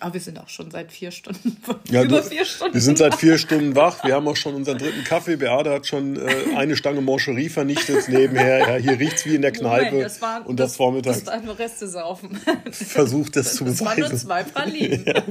Aber 0.00 0.14
wir 0.14 0.20
sind 0.20 0.40
auch 0.40 0.48
schon 0.48 0.70
seit 0.72 0.90
vier 0.90 1.12
Stunden, 1.12 1.56
ja, 1.90 2.02
über 2.02 2.22
vier 2.24 2.44
Stunden. 2.44 2.74
Wir 2.74 2.80
sind 2.80 2.98
seit 2.98 3.14
vier 3.14 3.38
Stunden 3.38 3.76
wach. 3.76 4.02
Wir 4.04 4.14
haben 4.14 4.26
auch 4.26 4.34
schon 4.34 4.56
unseren 4.56 4.78
dritten 4.78 5.04
Kaffee. 5.04 5.36
Beate 5.36 5.70
hat 5.70 5.86
schon 5.86 6.16
äh, 6.16 6.56
eine 6.56 6.74
Stange 6.74 7.00
Moncherie 7.00 7.48
vernichtet 7.48 8.08
nebenher. 8.08 8.58
Ja, 8.58 8.74
hier 8.74 8.98
riecht's 8.98 9.24
wie 9.24 9.36
in 9.36 9.42
der 9.42 9.52
Kneipe. 9.52 9.84
Moment, 9.84 10.06
das 10.06 10.20
war, 10.20 10.46
und 10.46 10.58
das, 10.58 10.70
das 10.70 10.76
Vormittag. 10.76 11.14
Das 11.14 11.26
war 11.26 11.40
nur 11.40 11.58
Reste 11.58 11.86
saufen. 11.86 12.40
Versucht 12.72 13.36
das, 13.36 13.44
das 13.44 13.54
zu 13.56 13.64
beweisen. 13.64 13.84
Das 13.84 14.00
waren 14.00 14.10
nur 14.10 14.18
zwei 14.18 14.42
Pralinen. 14.42 15.04
Ja. 15.06 15.22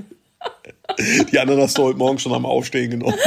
Die 1.31 1.39
anderen 1.39 1.61
hast 1.61 1.77
du 1.77 1.83
heute 1.83 1.97
Morgen 1.97 2.19
schon 2.19 2.33
am 2.33 2.45
Aufstehen 2.45 2.91
genommen. 2.91 3.17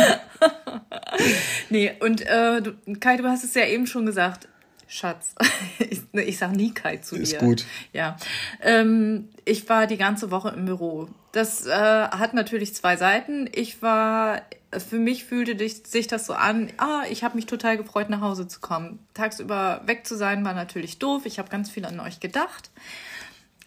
Nee, 1.70 1.92
und 2.00 2.22
äh, 2.22 2.62
du, 2.62 2.72
Kai, 3.00 3.16
du 3.16 3.24
hast 3.24 3.44
es 3.44 3.54
ja 3.54 3.66
eben 3.66 3.86
schon 3.86 4.06
gesagt. 4.06 4.48
Schatz. 4.86 5.34
ich, 5.78 6.02
ich 6.12 6.38
sag 6.38 6.52
nie 6.52 6.72
Kai 6.72 6.98
zu 6.98 7.16
dir. 7.16 7.22
Ist 7.22 7.38
gut. 7.38 7.64
Ja. 7.92 8.16
Ähm, 8.60 9.28
ich 9.44 9.68
war 9.68 9.86
die 9.86 9.96
ganze 9.96 10.30
Woche 10.30 10.50
im 10.50 10.66
Büro. 10.66 11.08
Das 11.32 11.66
äh, 11.66 11.72
hat 11.72 12.34
natürlich 12.34 12.74
zwei 12.74 12.96
Seiten. 12.96 13.48
Ich 13.52 13.82
war, 13.82 14.42
für 14.70 14.98
mich 14.98 15.24
fühlte 15.24 15.56
sich 15.68 16.06
das 16.06 16.26
so 16.26 16.34
an, 16.34 16.70
ah, 16.76 17.02
ich 17.10 17.24
habe 17.24 17.34
mich 17.34 17.46
total 17.46 17.76
gefreut, 17.76 18.08
nach 18.08 18.20
Hause 18.20 18.46
zu 18.46 18.60
kommen. 18.60 19.00
Tagsüber 19.14 19.82
weg 19.86 20.06
zu 20.06 20.16
sein 20.16 20.44
war 20.44 20.54
natürlich 20.54 20.98
doof. 20.98 21.22
Ich 21.26 21.38
habe 21.38 21.48
ganz 21.48 21.70
viel 21.70 21.84
an 21.86 21.98
euch 21.98 22.20
gedacht. 22.20 22.70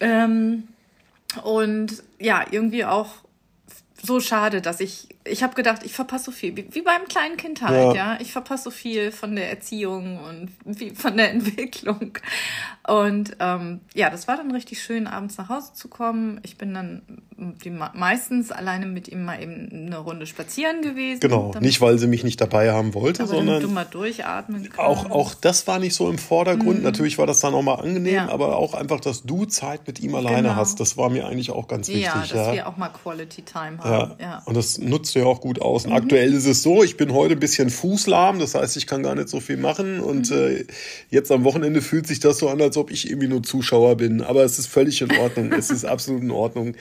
Ähm, 0.00 0.68
und 1.42 2.02
ja, 2.18 2.46
irgendwie 2.50 2.84
auch 2.84 3.08
so 4.02 4.20
schade, 4.20 4.62
dass 4.62 4.80
ich, 4.80 5.08
ich 5.30 5.42
habe 5.42 5.54
gedacht, 5.54 5.82
ich 5.84 5.92
verpasse 5.92 6.26
so 6.26 6.30
viel, 6.32 6.56
wie, 6.56 6.66
wie 6.70 6.82
beim 6.82 7.04
kleinen 7.06 7.36
Kind 7.36 7.62
halt, 7.62 7.94
ja. 7.94 8.14
ja. 8.14 8.18
Ich 8.20 8.32
verpasse 8.32 8.64
so 8.64 8.70
viel 8.70 9.12
von 9.12 9.36
der 9.36 9.50
Erziehung 9.50 10.18
und 10.18 10.50
wie, 10.64 10.90
von 10.90 11.16
der 11.16 11.30
Entwicklung. 11.32 12.18
Und 12.86 13.36
ähm, 13.40 13.80
ja, 13.94 14.10
das 14.10 14.28
war 14.28 14.36
dann 14.36 14.50
richtig 14.50 14.82
schön, 14.82 15.06
abends 15.06 15.36
nach 15.36 15.48
Hause 15.48 15.72
zu 15.74 15.88
kommen. 15.88 16.40
Ich 16.42 16.56
bin 16.56 16.72
dann 16.72 17.02
die, 17.36 17.70
meistens 17.70 18.50
alleine 18.50 18.86
mit 18.86 19.08
ihm 19.08 19.24
mal 19.24 19.42
eben 19.42 19.68
eine 19.70 19.98
Runde 19.98 20.26
spazieren 20.26 20.82
gewesen. 20.82 21.20
Genau, 21.20 21.52
nicht 21.60 21.80
weil 21.80 21.98
sie 21.98 22.06
mich 22.06 22.24
nicht 22.24 22.40
dabei 22.40 22.72
haben 22.72 22.94
wollte, 22.94 23.26
sondern 23.26 23.62
du 23.62 23.68
mal 23.68 23.84
durchatmen 23.84 24.64
kannst. 24.64 24.78
Auch, 24.78 25.10
auch 25.10 25.34
das 25.34 25.66
war 25.66 25.78
nicht 25.78 25.94
so 25.94 26.08
im 26.08 26.18
Vordergrund. 26.18 26.78
Mhm. 26.78 26.84
Natürlich 26.84 27.18
war 27.18 27.26
das 27.26 27.40
dann 27.40 27.54
auch 27.54 27.62
mal 27.62 27.74
angenehm, 27.74 28.14
ja. 28.14 28.28
aber 28.28 28.56
auch 28.56 28.74
einfach, 28.74 29.00
dass 29.00 29.22
du 29.22 29.44
Zeit 29.44 29.86
mit 29.86 30.00
ihm 30.00 30.14
alleine 30.14 30.48
genau. 30.48 30.56
hast, 30.56 30.80
das 30.80 30.96
war 30.96 31.10
mir 31.10 31.26
eigentlich 31.26 31.50
auch 31.50 31.68
ganz 31.68 31.88
wichtig. 31.88 32.04
Ja, 32.04 32.20
dass 32.20 32.30
ja. 32.32 32.52
wir 32.52 32.68
auch 32.68 32.76
mal 32.76 32.88
Quality 32.88 33.42
Time 33.42 33.78
haben. 33.78 34.14
Ja. 34.18 34.42
Und 34.46 34.56
das 34.56 34.78
nutzt 34.78 35.14
du 35.18 35.24
ja 35.24 35.26
auch 35.26 35.40
gut 35.40 35.60
aus. 35.60 35.84
Und 35.84 35.90
mhm. 35.90 35.96
aktuell 35.96 36.32
ist 36.32 36.46
es 36.46 36.62
so, 36.62 36.82
ich 36.82 36.96
bin 36.96 37.12
heute 37.12 37.34
ein 37.34 37.40
bisschen 37.40 37.70
fußlahm, 37.70 38.38
das 38.38 38.54
heißt, 38.54 38.76
ich 38.76 38.86
kann 38.86 39.02
gar 39.02 39.14
nicht 39.14 39.28
so 39.28 39.40
viel 39.40 39.56
machen. 39.56 40.00
Und 40.00 40.30
mhm. 40.30 40.36
äh, 40.36 40.64
jetzt 41.10 41.30
am 41.30 41.44
Wochenende 41.44 41.82
fühlt 41.82 42.06
sich 42.06 42.20
das 42.20 42.38
so 42.38 42.48
an, 42.48 42.60
als 42.60 42.76
ob 42.76 42.90
ich 42.90 43.08
irgendwie 43.08 43.28
nur 43.28 43.42
Zuschauer 43.42 43.96
bin. 43.96 44.22
Aber 44.22 44.44
es 44.44 44.58
ist 44.58 44.66
völlig 44.66 45.00
in 45.02 45.10
Ordnung. 45.18 45.52
es 45.52 45.70
ist 45.70 45.84
absolut 45.84 46.22
in 46.22 46.30
Ordnung. 46.30 46.74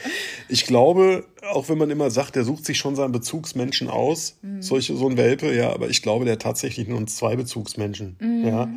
Ich 0.50 0.66
glaube, 0.66 1.26
auch 1.52 1.70
wenn 1.70 1.78
man 1.78 1.90
immer 1.90 2.10
sagt, 2.10 2.36
der 2.36 2.44
sucht 2.44 2.66
sich 2.66 2.78
schon 2.78 2.96
seinen 2.96 3.12
Bezugsmenschen 3.12 3.90
aus, 3.90 4.38
mhm. 4.42 4.62
solche, 4.62 4.96
so 4.96 5.10
ein 5.10 5.18
Welpe, 5.18 5.54
ja, 5.54 5.72
aber 5.72 5.90
ich 5.90 6.02
glaube, 6.02 6.26
der 6.26 6.34
hat 6.34 6.42
tatsächlich 6.42 6.88
nur 6.88 7.06
zwei 7.08 7.36
Bezugsmenschen. 7.36 8.16
Mhm. 8.20 8.48
Ja. 8.48 8.70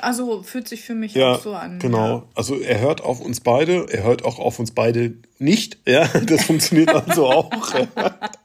Also 0.00 0.42
fühlt 0.42 0.68
sich 0.68 0.82
für 0.82 0.94
mich 0.94 1.14
ja, 1.14 1.32
auch 1.32 1.42
so 1.42 1.54
an. 1.54 1.78
Genau. 1.78 2.08
Ja. 2.08 2.22
Also 2.34 2.60
er 2.60 2.80
hört 2.80 3.02
auf 3.02 3.20
uns 3.20 3.40
beide, 3.40 3.86
er 3.90 4.04
hört 4.04 4.24
auch 4.24 4.38
auf 4.38 4.58
uns 4.58 4.70
beide 4.70 5.14
nicht. 5.38 5.78
Ja, 5.86 6.06
das 6.26 6.44
funktioniert 6.44 6.90
also 6.90 7.26
auch. 7.26 7.50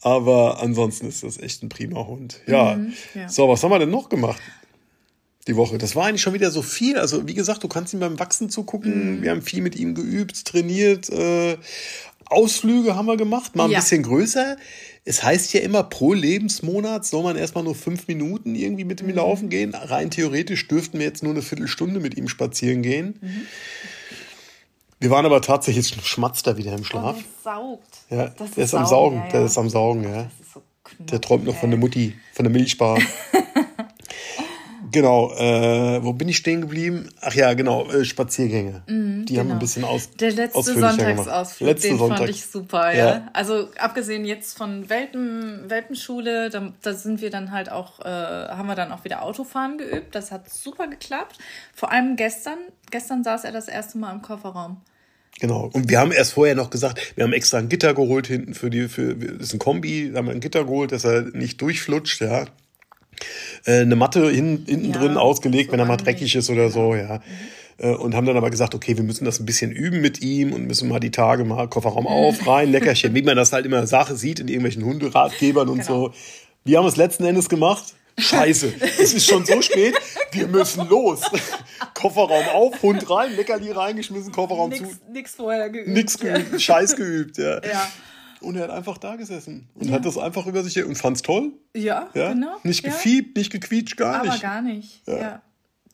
Aber 0.00 0.62
ansonsten 0.62 1.08
ist 1.08 1.22
das 1.24 1.38
echt 1.38 1.62
ein 1.62 1.68
prima 1.68 2.06
Hund. 2.06 2.40
Ja. 2.46 2.76
Mhm, 2.76 2.92
ja. 3.14 3.28
So, 3.28 3.48
was 3.48 3.62
haben 3.62 3.70
wir 3.70 3.78
denn 3.78 3.90
noch 3.90 4.08
gemacht? 4.08 4.40
die 5.48 5.56
Woche. 5.56 5.78
Das 5.78 5.96
war 5.96 6.06
eigentlich 6.06 6.22
schon 6.22 6.34
wieder 6.34 6.50
so 6.50 6.62
viel. 6.62 6.98
Also, 6.98 7.26
wie 7.26 7.34
gesagt, 7.34 7.64
du 7.64 7.68
kannst 7.68 7.94
ihm 7.94 8.00
beim 8.00 8.18
Wachsen 8.18 8.50
zugucken. 8.50 9.16
Mhm. 9.16 9.22
Wir 9.22 9.30
haben 9.30 9.42
viel 9.42 9.62
mit 9.62 9.76
ihm 9.76 9.94
geübt, 9.94 10.44
trainiert. 10.44 11.08
Äh, 11.08 11.56
Ausflüge 12.26 12.94
haben 12.94 13.06
wir 13.06 13.16
gemacht, 13.16 13.56
mal 13.56 13.64
ein 13.64 13.70
ja. 13.70 13.80
bisschen 13.80 14.02
größer. 14.02 14.58
Es 15.04 15.22
heißt 15.22 15.54
ja 15.54 15.60
immer, 15.60 15.82
pro 15.82 16.12
Lebensmonat 16.12 17.06
soll 17.06 17.22
man 17.22 17.36
erstmal 17.36 17.64
nur 17.64 17.74
fünf 17.74 18.06
Minuten 18.06 18.54
irgendwie 18.54 18.84
mit 18.84 19.00
ihm 19.00 19.06
mhm. 19.06 19.14
laufen 19.14 19.48
gehen. 19.48 19.74
Rein 19.74 20.10
theoretisch 20.10 20.68
dürften 20.68 20.98
wir 20.98 21.06
jetzt 21.06 21.22
nur 21.22 21.32
eine 21.32 21.40
Viertelstunde 21.40 22.00
mit 22.00 22.16
ihm 22.18 22.28
spazieren 22.28 22.82
gehen. 22.82 23.18
Mhm. 23.20 23.46
Wir 25.00 25.10
waren 25.10 25.24
aber 25.24 25.40
tatsächlich, 25.40 25.90
jetzt 25.90 26.06
schmatzt 26.06 26.46
er 26.46 26.56
wieder 26.56 26.72
im 26.72 26.84
Schlaf. 26.84 27.16
Oh, 27.16 27.20
der 27.20 27.42
saugt. 27.42 27.98
Ja, 28.10 28.28
das 28.28 28.50
der 28.52 28.64
ist, 28.64 28.74
am 28.74 28.86
Saugen, 28.86 29.18
ja, 29.18 29.24
ja. 29.24 29.30
der 29.30 29.44
ist 29.44 29.58
am 29.58 29.68
Saugen, 29.68 30.02
ja. 30.02 30.30
So 30.52 30.62
der 30.98 31.20
träumt 31.20 31.44
noch 31.44 31.54
von 31.54 31.70
der 31.70 31.78
Mutti, 31.78 32.14
von 32.32 32.44
der 32.44 32.52
Milchbar. 32.52 32.98
Genau, 34.90 35.32
äh, 35.34 36.02
wo 36.02 36.12
bin 36.12 36.28
ich 36.28 36.36
stehen 36.36 36.60
geblieben? 36.60 37.08
Ach 37.20 37.34
ja, 37.34 37.54
genau, 37.54 37.88
äh, 37.90 38.04
Spaziergänge. 38.04 38.82
Mm, 38.86 39.24
die 39.24 39.34
genau. 39.34 39.40
haben 39.40 39.52
ein 39.52 39.58
bisschen 39.58 39.84
aus. 39.84 40.10
Der 40.12 40.32
letzte 40.32 40.62
Sonntagsausflug, 40.62 41.68
letzte 41.68 41.88
den 41.88 41.98
Sonntag. 41.98 42.18
fand 42.18 42.30
ich 42.30 42.46
super, 42.46 42.92
ja. 42.92 43.06
ja. 43.06 43.30
Also 43.32 43.68
abgesehen 43.78 44.24
jetzt 44.24 44.56
von 44.56 44.88
Welpen, 44.88 45.68
Welpenschule, 45.68 46.50
da, 46.50 46.72
da 46.82 46.92
sind 46.94 47.20
wir 47.20 47.30
dann 47.30 47.52
halt 47.52 47.70
auch, 47.70 48.00
äh, 48.00 48.04
haben 48.04 48.66
wir 48.66 48.74
dann 48.74 48.92
auch 48.92 49.04
wieder 49.04 49.22
Autofahren 49.22 49.78
geübt. 49.78 50.14
Das 50.14 50.32
hat 50.32 50.50
super 50.50 50.88
geklappt. 50.88 51.38
Vor 51.74 51.90
allem 51.92 52.16
gestern, 52.16 52.58
gestern 52.90 53.24
saß 53.24 53.44
er 53.44 53.52
das 53.52 53.68
erste 53.68 53.98
Mal 53.98 54.12
im 54.12 54.22
Kofferraum. 54.22 54.78
Genau. 55.40 55.70
Und 55.72 55.88
wir 55.88 56.00
haben 56.00 56.12
erst 56.12 56.32
vorher 56.32 56.54
noch 56.54 56.70
gesagt, 56.70 57.16
wir 57.16 57.24
haben 57.24 57.32
extra 57.32 57.58
ein 57.58 57.68
Gitter 57.68 57.94
geholt 57.94 58.26
hinten 58.26 58.54
für 58.54 58.70
die, 58.70 58.88
für, 58.88 59.14
das 59.14 59.48
ist 59.48 59.54
ein 59.54 59.58
Kombi, 59.58 60.10
da 60.10 60.18
haben 60.18 60.26
wir 60.26 60.32
ein 60.32 60.40
Gitter 60.40 60.64
geholt, 60.64 60.92
dass 60.92 61.04
er 61.04 61.22
nicht 61.22 61.60
durchflutscht, 61.60 62.20
ja. 62.20 62.46
Äh, 63.64 63.80
eine 63.80 63.96
Matte 63.96 64.30
hin, 64.30 64.64
hinten 64.66 64.92
ja, 64.92 64.98
drin 64.98 65.16
ausgelegt, 65.16 65.66
so 65.66 65.72
wenn 65.72 65.80
er 65.80 65.86
mal 65.86 65.96
dreckig 65.96 66.34
ist 66.34 66.50
oder 66.50 66.70
so, 66.70 66.94
ja. 66.94 67.16
Mhm. 67.16 67.22
Äh, 67.78 67.94
und 67.94 68.14
haben 68.14 68.26
dann 68.26 68.36
aber 68.36 68.50
gesagt, 68.50 68.74
okay, 68.74 68.96
wir 68.96 69.04
müssen 69.04 69.24
das 69.24 69.38
ein 69.40 69.46
bisschen 69.46 69.70
üben 69.70 70.00
mit 70.00 70.20
ihm 70.20 70.52
und 70.52 70.66
müssen 70.66 70.88
mal 70.88 71.00
die 71.00 71.10
Tage 71.10 71.44
mal 71.44 71.68
Kofferraum 71.68 72.06
auf, 72.06 72.46
rein, 72.46 72.70
Leckerchen, 72.70 73.14
wie 73.14 73.22
man 73.22 73.36
das 73.36 73.52
halt 73.52 73.66
immer 73.66 73.86
Sache 73.86 74.16
sieht 74.16 74.40
in 74.40 74.48
irgendwelchen 74.48 74.84
Hunderatgebern 74.84 75.68
und 75.68 75.78
genau. 75.78 76.08
so. 76.08 76.14
Wir 76.64 76.78
haben 76.78 76.86
es 76.86 76.96
letzten 76.96 77.24
Endes 77.24 77.48
gemacht. 77.48 77.94
Scheiße, 78.18 78.72
es 78.80 79.14
ist 79.14 79.26
schon 79.26 79.46
so 79.46 79.62
spät, 79.62 79.94
wir 80.32 80.48
müssen 80.48 80.88
los. 80.88 81.20
Kofferraum 81.94 82.48
auf, 82.52 82.82
Hund 82.82 83.08
rein, 83.08 83.36
Leckerli 83.36 83.70
reingeschmissen, 83.70 84.32
Kofferraum 84.32 84.70
nix, 84.70 84.80
zu. 84.80 85.12
Nix 85.12 85.34
vorher 85.36 85.70
geübt. 85.70 85.88
Nix 85.88 86.18
geübt. 86.18 86.60
Scheiß 86.60 86.96
geübt, 86.96 87.38
ja. 87.38 87.62
ja. 87.62 87.88
Und 88.40 88.56
er 88.56 88.64
hat 88.64 88.70
einfach 88.70 88.98
da 88.98 89.16
gesessen 89.16 89.68
und 89.74 89.88
ja. 89.88 89.94
hat 89.94 90.04
das 90.04 90.16
einfach 90.16 90.46
über 90.46 90.62
sich 90.62 90.82
und 90.84 90.94
fand's 90.96 91.22
toll. 91.22 91.52
Ja, 91.74 92.08
ja? 92.14 92.32
genau. 92.32 92.56
Nicht 92.62 92.84
gefiebt, 92.84 93.36
nicht 93.36 93.50
gequietscht, 93.50 93.96
gar 93.96 94.22
nicht. 94.22 94.32
Aber 94.32 94.40
gar 94.40 94.62
nicht, 94.62 95.02
ja. 95.06 95.42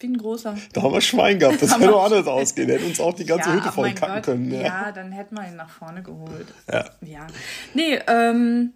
Wie 0.01 0.07
ein 0.09 0.19
großer. 0.19 0.57
Da 0.73 0.83
haben 0.83 0.93
wir 0.93 1.01
Schwein 1.01 1.39
gehabt. 1.39 1.63
Das 1.63 1.75
hätte 1.77 1.87
doch 1.87 2.05
anders 2.05 2.27
ausgehen. 2.27 2.69
Er 2.69 2.77
hätte 2.77 2.87
uns 2.87 3.01
auch 3.01 3.15
die 3.15 3.25
ganze 3.25 3.51
ja, 3.51 3.57
Hütte 3.57 3.71
voll 3.71 3.93
kacken 3.95 4.15
Gott. 4.17 4.25
können. 4.25 4.51
Ja. 4.51 4.61
ja. 4.61 4.93
dann 4.93 5.13
hätten 5.13 5.37
wir 5.37 5.47
ihn 5.47 5.57
nach 5.57 5.71
vorne 5.71 6.03
geholt. 6.03 6.49
Ja. 6.71 6.85
Ja. 7.01 7.27
Nee, 7.75 8.01
ähm, 8.09 8.73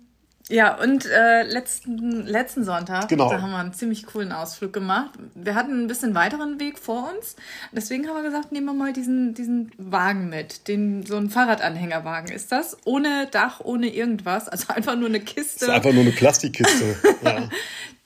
ja, 0.49 0.81
und 0.81 1.05
äh, 1.05 1.43
letzten, 1.43 2.27
letzten 2.27 2.65
Sonntag, 2.65 3.09
genau. 3.09 3.29
da 3.29 3.43
haben 3.43 3.51
wir 3.51 3.59
einen 3.59 3.75
ziemlich 3.75 4.07
coolen 4.07 4.33
Ausflug 4.33 4.73
gemacht. 4.73 5.11
Wir 5.35 5.55
hatten 5.55 5.85
ein 5.85 5.87
bisschen 5.89 6.15
weiteren 6.15 6.59
Weg 6.59 6.79
vor 6.79 7.13
uns. 7.15 7.37
Deswegen 7.73 8.09
haben 8.09 8.17
wir 8.17 8.23
gesagt, 8.23 8.51
nehmen 8.51 8.67
wir 8.67 8.73
mal 8.73 8.95
diesen, 8.95 9.35
diesen 9.35 9.71
Wagen 9.77 10.31
mit. 10.31 10.67
Den, 10.67 11.05
so 11.05 11.17
ein 11.17 11.29
Fahrradanhängerwagen 11.29 12.33
ist 12.33 12.51
das. 12.51 12.79
Ohne 12.85 13.29
Dach, 13.31 13.61
ohne 13.63 13.89
irgendwas. 13.89 14.49
Also 14.49 14.69
einfach 14.75 14.97
nur 14.97 15.09
eine 15.09 15.21
Kiste. 15.21 15.67
Das 15.67 15.69
ist 15.69 15.75
einfach 15.75 15.93
nur 15.93 16.03
eine 16.03 16.13
Plastikkiste. 16.13 16.97
ja. 17.23 17.49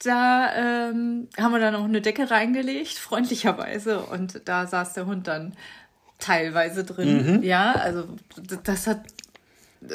Da 0.03 0.53
ähm, 0.57 1.29
haben 1.39 1.53
wir 1.53 1.61
dann 1.61 1.75
noch 1.75 1.85
eine 1.85 2.01
Decke 2.01 2.29
reingelegt, 2.29 2.99
freundlicherweise. 2.99 4.01
Und 4.01 4.41
da 4.47 4.67
saß 4.67 4.95
der 4.95 5.07
Hund 5.07 5.29
dann 5.29 5.55
teilweise 6.19 6.83
drin. 6.83 7.37
Mhm. 7.37 7.43
Ja, 7.45 7.73
also 7.73 8.09
das 8.65 8.89
hat 8.89 9.01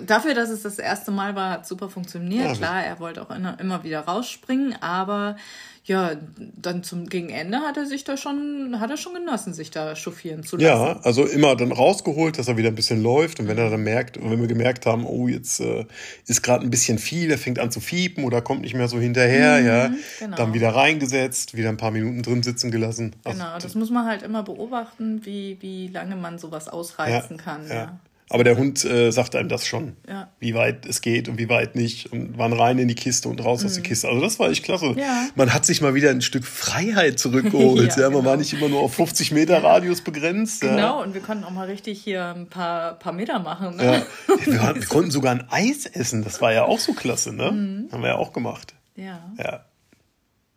dafür, 0.06 0.34
dass 0.34 0.50
es 0.50 0.64
das 0.64 0.80
erste 0.80 1.12
Mal 1.12 1.36
war, 1.36 1.52
hat 1.52 1.68
super 1.68 1.90
funktioniert. 1.90 2.46
Ja, 2.46 2.54
Klar, 2.54 2.86
er 2.86 3.00
wollte 3.00 3.22
auch 3.22 3.60
immer 3.60 3.84
wieder 3.84 4.02
rausspringen, 4.02 4.76
aber 4.82 5.36
ja, 5.88 6.12
dann 6.38 6.84
zum 6.84 7.08
gegen 7.08 7.30
Ende 7.30 7.60
hat 7.60 7.78
er 7.78 7.86
sich 7.86 8.04
da 8.04 8.18
schon, 8.18 8.78
hat 8.82 8.90
er 8.90 8.98
schon 8.98 9.14
genossen, 9.14 9.54
sich 9.54 9.72
da 9.72 9.96
chauffieren 9.96 10.44
zu 10.44 10.58
lassen. 10.58 10.66
Ja, 10.66 11.00
also 11.04 11.24
immer 11.24 11.56
dann 11.56 11.72
rausgeholt, 11.72 12.38
dass 12.38 12.50
er 12.50 12.58
wieder 12.58 12.68
ein 12.68 12.76
bisschen 12.76 13.02
läuft 13.02 13.40
und 13.40 13.48
wenn 13.48 13.58
er 13.58 13.70
dann 13.70 13.84
merkt, 13.84 14.22
wenn 14.22 14.42
wir 14.42 14.48
gemerkt 14.48 14.86
haben, 14.86 15.06
oh, 15.06 15.30
jetzt 15.30 15.62
äh, 15.62 15.86
ist 16.26 16.44
gerade 16.44 16.66
ein 16.66 16.70
bisschen 16.70 17.00
viel, 17.00 17.32
er 17.32 17.38
fängt 17.38 17.58
an 17.58 17.72
zu 17.72 17.80
fiepen 17.80 18.26
oder 18.26 18.42
kommt 18.42 18.62
nicht 18.62 18.74
mehr 18.74 18.90
so 18.90 19.00
hinterher, 19.00 19.62
mhm, 19.62 19.66
ja, 19.66 19.92
genau. 20.20 20.36
dann 20.36 20.54
wieder 20.54 20.76
reingesetzt, 20.76 21.56
wieder 21.56 21.70
ein 21.70 21.78
paar 21.78 21.92
Minuten 21.92 22.22
drin 22.22 22.44
sitzen 22.44 22.70
gelassen. 22.70 23.16
Also, 23.24 23.40
genau, 23.40 23.58
das 23.58 23.74
muss 23.74 23.90
man 23.90 24.06
halt 24.06 24.24
immer 24.24 24.44
beobachten, 24.44 25.26
wie, 25.26 25.56
wie 25.62 25.88
lange 25.88 26.18
man 26.18 26.38
sowas 26.38 26.68
ausreizen 26.68 27.38
ja, 27.38 27.44
kann. 27.44 27.68
Ja. 27.70 27.76
ja. 27.76 28.00
Aber 28.30 28.44
der 28.44 28.58
Hund 28.58 28.84
äh, 28.84 29.10
sagt 29.12 29.36
einem 29.36 29.48
das 29.48 29.66
schon, 29.66 29.96
ja. 30.08 30.30
wie 30.40 30.54
weit 30.54 30.86
es 30.86 31.02
geht 31.02 31.30
und 31.30 31.38
wie 31.38 31.48
weit 31.48 31.76
nicht. 31.76 32.12
Und 32.12 32.38
wann 32.38 32.52
rein 32.52 32.78
in 32.78 32.90
die 32.90 32.96
Kiste 32.96 33.30
und 33.30 33.44
raus 33.44 33.62
mhm. 33.62 33.68
aus 33.68 33.74
der 33.74 33.84
mhm. 33.84 33.88
Kiste. 33.88 34.10
Also 34.10 34.20
das 34.20 34.38
war 34.38 34.50
echt 34.50 34.66
klasse. 34.66 34.96
Ja. 34.98 35.30
Man 35.36 35.54
hat 35.54 35.66
sich 35.66 35.82
mal 35.82 35.94
wieder 35.94 36.10
ein 36.10 36.22
Stück 36.22 36.44
Freiheit 36.46 37.20
zurückgeholt. 37.20 37.92
ja, 37.96 38.02
ja, 38.02 38.10
man 38.10 38.20
genau. 38.20 38.30
war 38.32 38.38
nicht 38.38 38.52
immer 38.54 38.68
nur 38.68 38.82
auf 38.82 38.96
50 38.96 39.32
Meter 39.32 39.64
Radius 39.64 40.02
begrenzt. 40.02 40.62
Genau, 40.62 41.02
und 41.02 41.14
wir 41.14 41.22
konnten 41.22 41.46
auch 41.46 41.52
mal 41.52 41.68
richtig 41.68 42.02
hier 42.02 42.26
ein 42.36 42.48
paar, 42.48 42.96
paar 42.96 43.14
Meter 43.14 43.40
machen. 43.40 43.78
Ne? 43.78 43.84
Ja. 43.84 44.36
Wir, 44.46 44.60
waren, 44.60 44.76
wir, 44.76 44.88
konnten 44.88 45.12
sogar 45.12 45.32
ein 45.34 45.46
Eis 45.50 45.86
essen. 45.86 46.24
Das 46.24 46.42
war 46.42 46.54
ja 46.54 46.64
auch 46.64 46.80
so 46.80 46.94
klasse. 46.94 47.34
Ne? 47.34 47.52
Mhm. 47.52 47.90
Haben 47.92 48.02
wir 48.02 48.10
ja 48.10 48.16
auch 48.16 48.34
gemacht. 48.34 48.76
Ja. 48.96 49.34
Ja. 49.38 49.66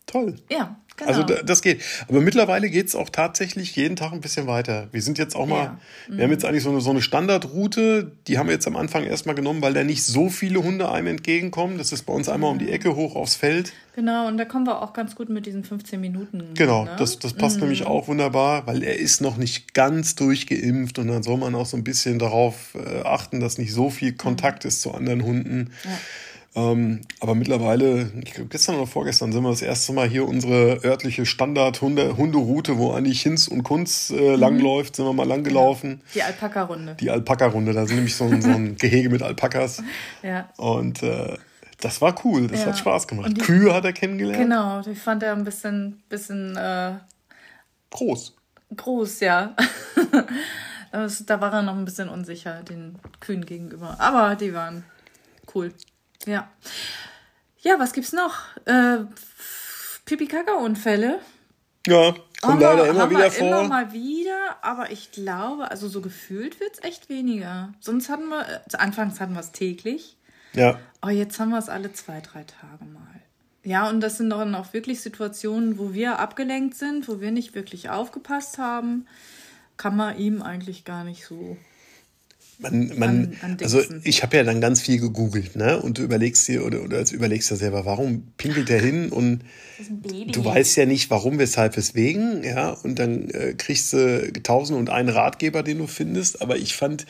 Toll. 0.06 0.36
Ja, 0.50 0.79
genau. 0.96 1.10
Also 1.10 1.22
das 1.22 1.62
geht. 1.62 1.82
Aber 2.08 2.20
mittlerweile 2.20 2.70
geht 2.70 2.88
es 2.88 2.94
auch 2.94 3.08
tatsächlich 3.08 3.76
jeden 3.76 3.96
Tag 3.96 4.12
ein 4.12 4.20
bisschen 4.20 4.46
weiter. 4.46 4.88
Wir 4.92 5.02
sind 5.02 5.18
jetzt 5.18 5.36
auch 5.36 5.46
mal, 5.46 5.64
ja. 5.64 5.78
mhm. 6.08 6.16
wir 6.16 6.24
haben 6.24 6.30
jetzt 6.30 6.44
eigentlich 6.44 6.62
so 6.62 6.70
eine, 6.70 6.80
so 6.80 6.90
eine 6.90 7.02
Standardroute, 7.02 8.12
die 8.26 8.38
haben 8.38 8.46
wir 8.46 8.54
jetzt 8.54 8.66
am 8.66 8.76
Anfang 8.76 9.04
erstmal 9.04 9.34
genommen, 9.34 9.62
weil 9.62 9.74
da 9.74 9.84
nicht 9.84 10.04
so 10.04 10.28
viele 10.28 10.62
Hunde 10.62 10.90
einem 10.90 11.08
entgegenkommen. 11.08 11.78
Das 11.78 11.92
ist 11.92 12.02
bei 12.02 12.12
uns 12.12 12.28
einmal 12.28 12.50
um 12.50 12.58
die 12.58 12.70
Ecke 12.70 12.96
hoch 12.96 13.16
aufs 13.16 13.36
Feld. 13.36 13.72
Genau, 13.96 14.28
und 14.28 14.38
da 14.38 14.44
kommen 14.44 14.66
wir 14.66 14.82
auch 14.82 14.92
ganz 14.92 15.16
gut 15.16 15.28
mit 15.28 15.46
diesen 15.46 15.64
15 15.64 16.00
Minuten. 16.00 16.54
Genau, 16.54 16.84
ne? 16.84 16.96
das, 16.98 17.18
das 17.18 17.34
passt 17.34 17.56
mhm. 17.56 17.62
nämlich 17.62 17.86
auch 17.86 18.08
wunderbar, 18.08 18.66
weil 18.66 18.82
er 18.82 18.98
ist 18.98 19.20
noch 19.20 19.36
nicht 19.36 19.74
ganz 19.74 20.14
durchgeimpft 20.14 20.98
und 20.98 21.08
dann 21.08 21.22
soll 21.22 21.38
man 21.38 21.54
auch 21.54 21.66
so 21.66 21.76
ein 21.76 21.84
bisschen 21.84 22.18
darauf 22.18 22.74
äh, 22.74 23.02
achten, 23.02 23.40
dass 23.40 23.58
nicht 23.58 23.72
so 23.72 23.90
viel 23.90 24.12
Kontakt 24.12 24.64
mhm. 24.64 24.68
ist 24.68 24.82
zu 24.82 24.94
anderen 24.94 25.24
Hunden. 25.24 25.72
Ja. 25.84 25.90
Ähm, 26.56 27.02
aber 27.20 27.36
mittlerweile, 27.36 28.10
ich 28.24 28.32
glaube, 28.32 28.48
gestern 28.48 28.74
oder 28.76 28.86
vorgestern 28.86 29.32
sind 29.32 29.42
wir 29.42 29.50
das 29.50 29.62
erste 29.62 29.92
Mal 29.92 30.08
hier 30.08 30.26
unsere 30.26 30.84
örtliche 30.84 31.24
Standard-Hunderoute, 31.24 32.76
wo 32.76 32.92
eigentlich 32.92 33.22
Hinz 33.22 33.46
und 33.46 33.62
Kunz 33.62 34.10
äh, 34.10 34.34
mhm. 34.34 34.40
langläuft, 34.40 34.96
sind 34.96 35.04
wir 35.04 35.12
mal 35.12 35.28
langgelaufen. 35.28 36.00
Die 36.14 36.22
Alpaka-Runde. 36.22 36.96
Die 36.98 37.10
Alpaka-Runde, 37.10 37.72
da 37.72 37.86
sind 37.86 37.96
nämlich 37.96 38.16
so 38.16 38.24
ein, 38.24 38.42
so 38.42 38.50
ein 38.50 38.76
Gehege 38.78 39.10
mit 39.10 39.22
Alpakas. 39.22 39.82
Ja. 40.22 40.48
Und 40.56 41.04
äh, 41.04 41.38
das 41.80 42.00
war 42.00 42.14
cool, 42.24 42.48
das 42.48 42.60
ja. 42.60 42.66
hat 42.66 42.78
Spaß 42.78 43.06
gemacht. 43.06 43.30
Die, 43.36 43.40
Kühe 43.40 43.72
hat 43.72 43.84
er 43.84 43.92
kennengelernt. 43.92 44.42
Genau, 44.42 44.82
die 44.82 44.96
fand 44.96 45.22
er 45.22 45.32
ein 45.34 45.44
bisschen, 45.44 46.02
bisschen 46.08 46.56
äh, 46.56 46.94
groß. 47.90 48.34
Groß, 48.76 49.20
ja. 49.20 49.54
da 50.92 51.40
war 51.40 51.52
er 51.52 51.62
noch 51.62 51.76
ein 51.76 51.84
bisschen 51.84 52.08
unsicher 52.08 52.62
den 52.64 52.98
Kühen 53.20 53.46
gegenüber. 53.46 53.96
Aber 53.98 54.34
die 54.34 54.52
waren 54.52 54.84
cool. 55.54 55.72
Ja. 56.26 56.50
Ja, 57.58 57.78
was 57.78 57.92
gibt's 57.92 58.12
noch? 58.12 58.36
Äh, 58.64 59.04
Pipi-Kaka-Unfälle. 60.06 61.20
Ja, 61.86 62.14
kommt 62.40 62.60
leider 62.60 62.88
immer 62.88 63.10
wieder 63.10 63.24
wir 63.24 63.30
vor. 63.30 63.46
Immer 63.46 63.64
mal 63.64 63.92
wieder, 63.92 64.56
aber 64.62 64.90
ich 64.90 65.12
glaube, 65.12 65.70
also 65.70 65.88
so 65.88 66.00
gefühlt 66.00 66.60
wird's 66.60 66.82
echt 66.82 67.08
weniger. 67.08 67.72
Sonst 67.80 68.08
hatten 68.08 68.28
wir, 68.28 68.42
äh, 68.42 68.76
anfangs 68.76 69.20
hatten 69.20 69.34
wir 69.34 69.40
es 69.40 69.52
täglich. 69.52 70.16
Ja. 70.52 70.78
Aber 71.00 71.12
jetzt 71.12 71.38
haben 71.38 71.50
wir 71.50 71.58
es 71.58 71.68
alle 71.68 71.92
zwei, 71.92 72.20
drei 72.20 72.44
Tage 72.44 72.84
mal. 72.84 73.02
Ja, 73.62 73.88
und 73.88 74.00
das 74.00 74.16
sind 74.16 74.30
dann 74.30 74.54
auch 74.54 74.72
wirklich 74.72 75.00
Situationen, 75.00 75.78
wo 75.78 75.92
wir 75.92 76.18
abgelenkt 76.18 76.76
sind, 76.76 77.08
wo 77.08 77.20
wir 77.20 77.30
nicht 77.30 77.54
wirklich 77.54 77.90
aufgepasst 77.90 78.58
haben. 78.58 79.06
Kann 79.76 79.96
man 79.96 80.18
ihm 80.18 80.42
eigentlich 80.42 80.84
gar 80.84 81.04
nicht 81.04 81.26
so 81.26 81.56
man, 82.60 82.98
man, 82.98 83.10
an, 83.10 83.36
an 83.42 83.56
also 83.62 83.80
ich 84.04 84.22
habe 84.22 84.36
ja 84.36 84.44
dann 84.44 84.60
ganz 84.60 84.80
viel 84.80 85.00
gegoogelt, 85.00 85.56
ne? 85.56 85.80
Und 85.80 85.98
du 85.98 86.02
überlegst 86.02 86.46
dir 86.48 86.64
oder, 86.64 86.82
oder 86.82 87.04
überlegst 87.10 87.50
dir 87.50 87.56
selber, 87.56 87.84
warum 87.84 88.32
pinkelt 88.36 88.68
der 88.68 88.80
hin? 88.80 89.10
Und 89.10 89.40
du 90.32 90.44
weißt 90.44 90.76
ja 90.76 90.86
nicht, 90.86 91.10
warum, 91.10 91.38
weshalb, 91.38 91.76
weswegen, 91.76 92.44
ja. 92.44 92.70
Und 92.70 92.98
dann 92.98 93.30
äh, 93.30 93.54
kriegst 93.56 93.92
du 93.92 94.32
tausend 94.42 94.78
und 94.78 94.90
einen 94.90 95.08
Ratgeber, 95.08 95.62
den 95.62 95.78
du 95.78 95.86
findest. 95.86 96.42
Aber 96.42 96.56
ich 96.56 96.74
fand 96.74 97.06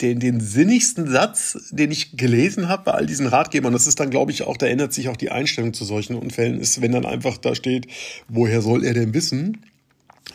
den, 0.00 0.18
den 0.18 0.40
sinnigsten 0.40 1.08
Satz, 1.08 1.58
den 1.70 1.90
ich 1.90 2.16
gelesen 2.16 2.68
habe 2.68 2.84
bei 2.84 2.92
all 2.92 3.06
diesen 3.06 3.26
Ratgebern, 3.26 3.72
das 3.72 3.86
ist 3.86 4.00
dann, 4.00 4.10
glaube 4.10 4.32
ich, 4.32 4.42
auch, 4.42 4.56
da 4.56 4.66
ändert 4.66 4.92
sich 4.92 5.08
auch 5.08 5.16
die 5.16 5.30
Einstellung 5.30 5.72
zu 5.72 5.84
solchen 5.84 6.16
Unfällen, 6.16 6.60
ist, 6.60 6.80
wenn 6.80 6.92
dann 6.92 7.06
einfach 7.06 7.38
da 7.38 7.54
steht, 7.54 7.86
woher 8.28 8.60
soll 8.60 8.84
er 8.84 8.94
denn 8.94 9.14
wissen? 9.14 9.64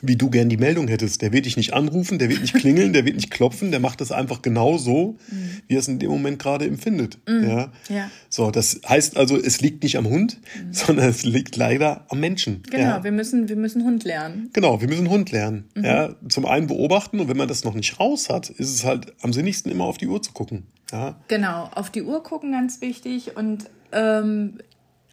Wie 0.01 0.15
du 0.15 0.29
gern 0.29 0.49
die 0.49 0.57
Meldung 0.57 0.87
hättest. 0.87 1.21
Der 1.21 1.33
wird 1.33 1.45
dich 1.45 1.57
nicht 1.57 1.73
anrufen, 1.73 2.19
der 2.19 2.29
wird 2.29 2.41
nicht 2.41 2.53
klingeln, 2.53 2.93
der 2.93 3.05
wird 3.05 3.15
nicht 3.15 3.31
klopfen, 3.31 3.71
der 3.71 3.79
macht 3.79 4.01
das 4.01 4.11
einfach 4.11 4.41
genau 4.41 4.77
so, 4.77 5.17
mhm. 5.29 5.61
wie 5.67 5.75
er 5.75 5.79
es 5.79 5.87
in 5.87 5.99
dem 5.99 6.09
Moment 6.09 6.39
gerade 6.39 6.65
empfindet. 6.65 7.17
Mhm. 7.27 7.47
Ja? 7.47 7.71
ja. 7.89 8.11
So, 8.29 8.51
das 8.51 8.81
heißt 8.87 9.17
also, 9.17 9.37
es 9.37 9.61
liegt 9.61 9.83
nicht 9.83 9.97
am 9.97 10.07
Hund, 10.07 10.37
mhm. 10.37 10.73
sondern 10.73 11.09
es 11.09 11.23
liegt 11.23 11.55
leider 11.55 12.05
am 12.09 12.19
Menschen. 12.19 12.63
Genau, 12.69 12.83
ja? 12.83 13.03
wir 13.03 13.11
müssen, 13.11 13.49
wir 13.49 13.55
müssen 13.55 13.83
Hund 13.83 14.03
lernen. 14.03 14.49
Genau, 14.53 14.79
wir 14.81 14.87
müssen 14.87 15.09
Hund 15.09 15.31
lernen. 15.31 15.65
Mhm. 15.75 15.85
Ja? 15.85 16.15
Zum 16.27 16.45
einen 16.45 16.67
beobachten 16.67 17.19
und 17.19 17.27
wenn 17.27 17.37
man 17.37 17.47
das 17.47 17.63
noch 17.63 17.73
nicht 17.73 17.99
raus 17.99 18.29
hat, 18.29 18.49
ist 18.49 18.73
es 18.73 18.85
halt 18.85 19.13
am 19.21 19.33
sinnigsten 19.33 19.71
immer 19.71 19.85
auf 19.85 19.97
die 19.97 20.07
Uhr 20.07 20.21
zu 20.21 20.31
gucken. 20.31 20.67
Ja? 20.91 21.19
Genau, 21.27 21.69
auf 21.73 21.89
die 21.89 22.03
Uhr 22.03 22.23
gucken 22.23 22.51
ganz 22.51 22.81
wichtig 22.81 23.35
und 23.35 23.65
ähm, 23.91 24.59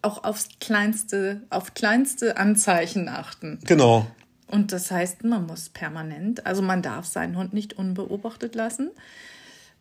auch 0.03 0.25
aufs 0.25 0.49
kleinste, 0.61 1.43
auf 1.51 1.75
kleinste 1.75 2.37
Anzeichen 2.37 3.09
achten. 3.09 3.59
Genau. 3.65 4.07
Und 4.49 4.73
das 4.73 4.91
heißt, 4.91 5.25
man 5.25 5.47
muss 5.47 5.69
permanent, 5.69 6.47
also 6.47 6.63
man 6.63 6.83
darf 6.83 7.07
seinen 7.07 7.37
Hund 7.37 7.53
nicht 7.53 7.75
unbeobachtet 7.75 8.55
lassen. 8.55 8.91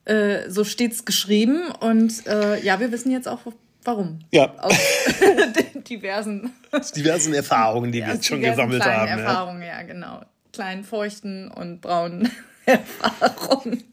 Äh, 0.06 0.50
so 0.50 0.64
steht's 0.64 1.06
geschrieben 1.06 1.72
und 1.80 2.26
äh, 2.28 2.62
ja, 2.62 2.80
wir 2.80 2.92
wissen 2.92 3.12
jetzt 3.12 3.28
auch 3.28 3.40
warum. 3.84 4.20
Ja. 4.32 4.54
Aus 4.60 4.76
diversen, 5.90 6.52
diversen 6.96 7.34
Erfahrungen, 7.34 7.92
die 7.92 8.00
wir 8.00 8.14
jetzt 8.14 8.26
schon 8.26 8.42
gesammelt 8.42 8.84
haben. 8.84 9.20
Erfahrungen, 9.20 9.62
ja. 9.62 9.68
ja, 9.68 9.82
genau. 9.84 10.22
Kleinen, 10.52 10.84
feuchten 10.84 11.50
und 11.50 11.82
braunen 11.82 12.32
Erfahrungen. 12.66 13.84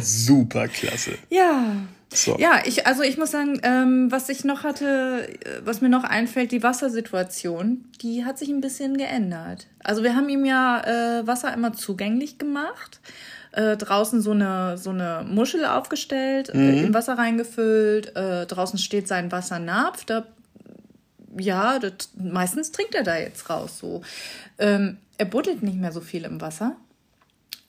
Super 0.00 0.68
klasse. 0.68 1.12
Ja. 1.30 1.76
So. 2.14 2.36
Ja, 2.38 2.60
ich, 2.64 2.86
also 2.86 3.02
ich 3.02 3.16
muss 3.16 3.30
sagen, 3.30 3.60
ähm, 3.62 4.10
was 4.10 4.28
ich 4.28 4.44
noch 4.44 4.64
hatte, 4.64 5.28
äh, 5.28 5.60
was 5.64 5.80
mir 5.80 5.88
noch 5.88 6.04
einfällt, 6.04 6.52
die 6.52 6.62
Wassersituation, 6.62 7.84
die 8.00 8.24
hat 8.24 8.38
sich 8.38 8.48
ein 8.48 8.60
bisschen 8.60 8.96
geändert. 8.96 9.66
Also 9.82 10.02
wir 10.02 10.14
haben 10.14 10.28
ihm 10.28 10.44
ja 10.44 10.82
äh, 11.20 11.26
Wasser 11.26 11.52
immer 11.54 11.72
zugänglich 11.72 12.38
gemacht. 12.38 13.00
Äh, 13.52 13.76
draußen 13.76 14.22
so 14.22 14.30
eine, 14.30 14.78
so 14.78 14.90
eine 14.90 15.26
Muschel 15.28 15.66
aufgestellt, 15.66 16.50
äh, 16.50 16.56
mhm. 16.56 16.70
äh, 16.70 16.82
im 16.84 16.94
Wasser 16.94 17.18
reingefüllt. 17.18 18.16
Äh, 18.16 18.46
draußen 18.46 18.78
steht 18.78 19.08
sein 19.08 19.30
Wassernapf. 19.30 20.04
Da 20.04 20.24
ja, 21.38 21.78
das, 21.78 22.10
meistens 22.14 22.72
trinkt 22.72 22.94
er 22.94 23.04
da 23.04 23.16
jetzt 23.16 23.48
raus. 23.48 23.78
So. 23.78 24.02
Ähm, 24.58 24.98
er 25.18 25.26
buddelt 25.26 25.62
nicht 25.62 25.78
mehr 25.78 25.92
so 25.92 26.00
viel 26.00 26.24
im 26.24 26.40
Wasser. 26.40 26.76